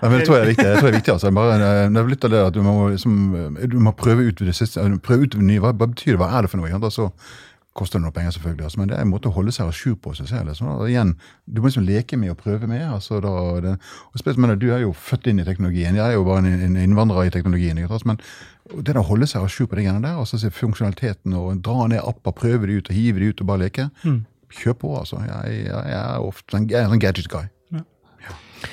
[0.02, 0.66] Men det tror jeg er viktig.
[0.66, 1.32] Jeg tror det er viktig altså.
[1.36, 3.18] Bare, eh, det er litt av det at du må, liksom,
[3.58, 4.82] eh, du må prøve ut det siste.
[5.06, 5.62] Prøve ut det nye.
[5.64, 6.20] Hva betyr det?
[6.22, 6.72] Hva er det for noe?
[6.80, 7.10] Altså,
[7.78, 8.66] koster det noe penger, selvfølgelig.
[8.68, 10.14] Altså, men det er en måte å holde seg à jour på.
[10.18, 10.70] Synes jeg, liksom.
[10.74, 11.14] Og igjen,
[11.46, 12.84] du må liksom leke med og prøve med.
[12.86, 13.74] Altså, da, det,
[14.12, 15.98] og spesielt, men, Du er jo født inn i teknologien.
[15.98, 17.78] Jeg er jo bare en, en innvandrer i teknologien.
[17.78, 18.00] Ikke?
[18.10, 18.22] Men
[18.74, 21.62] det der å holde seg à jour på de greiene der, altså se funksjonaliteten og
[21.66, 23.90] dra ned apper, prøve de ut og hive de ut og bare leke.
[24.58, 25.22] Kjør på, altså.
[25.28, 27.48] Jeg, jeg, jeg er ofte en, jeg er en sånn gadget guy.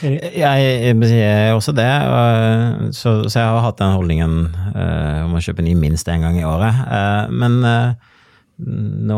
[0.00, 4.36] Jeg, Jeg, jeg også det, og, så, så jeg har hatt den holdningen
[4.72, 6.80] uh, om å kjøpe ny minst én gang i året.
[6.88, 8.12] Uh, men eh,
[8.58, 9.16] nå,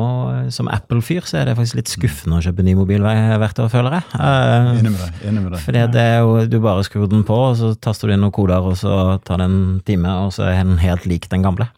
[0.55, 3.99] som Apple-fyr, så er det faktisk litt skuffende å kjøpe ny mobil hvert år, føler
[3.99, 4.05] jeg.
[4.15, 5.19] for Enig med deg.
[5.29, 5.61] enig med deg.
[5.67, 8.33] fordi det er jo, du bare skrur den på, og så taster du inn noen
[8.33, 11.69] koder, og så tar det en time, og så er den helt lik den gamle.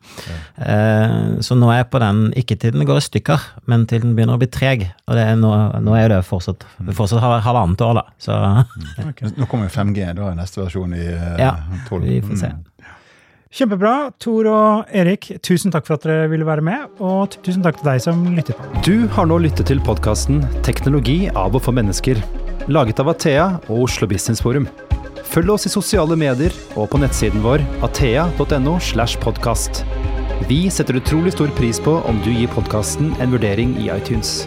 [0.63, 4.03] Eh, så nå er jeg på den, ikke til den går i stykker, men til
[4.07, 4.87] den begynner å bli treg.
[5.09, 5.53] Og det er nå,
[5.83, 6.63] nå er det fortsatt,
[6.95, 8.07] fortsatt halv- halvannet år, da.
[8.23, 8.39] Så
[9.39, 11.53] Nå kommer jo 5G, da er neste versjon i 12 Ja,
[11.89, 12.03] 12.
[12.07, 12.53] vi får se.
[12.55, 12.65] Mm.
[13.49, 14.11] Kjempebra.
[14.21, 17.89] Tor og Erik, tusen takk for at dere ville være med, og tusen takk til
[17.89, 18.83] deg som lyttet på.
[18.85, 22.21] Du har nå lyttet til podkasten 'Teknologi av og for mennesker',
[22.69, 24.69] laget av Athea og Oslo Business Forum.
[25.25, 28.79] Følg oss i sosiale medier og på nettsiden vår athea.no.
[28.81, 29.85] slash podcast.
[30.49, 34.47] Vi setter utrolig stor pris på om du gir podkasten en vurdering i iTunes.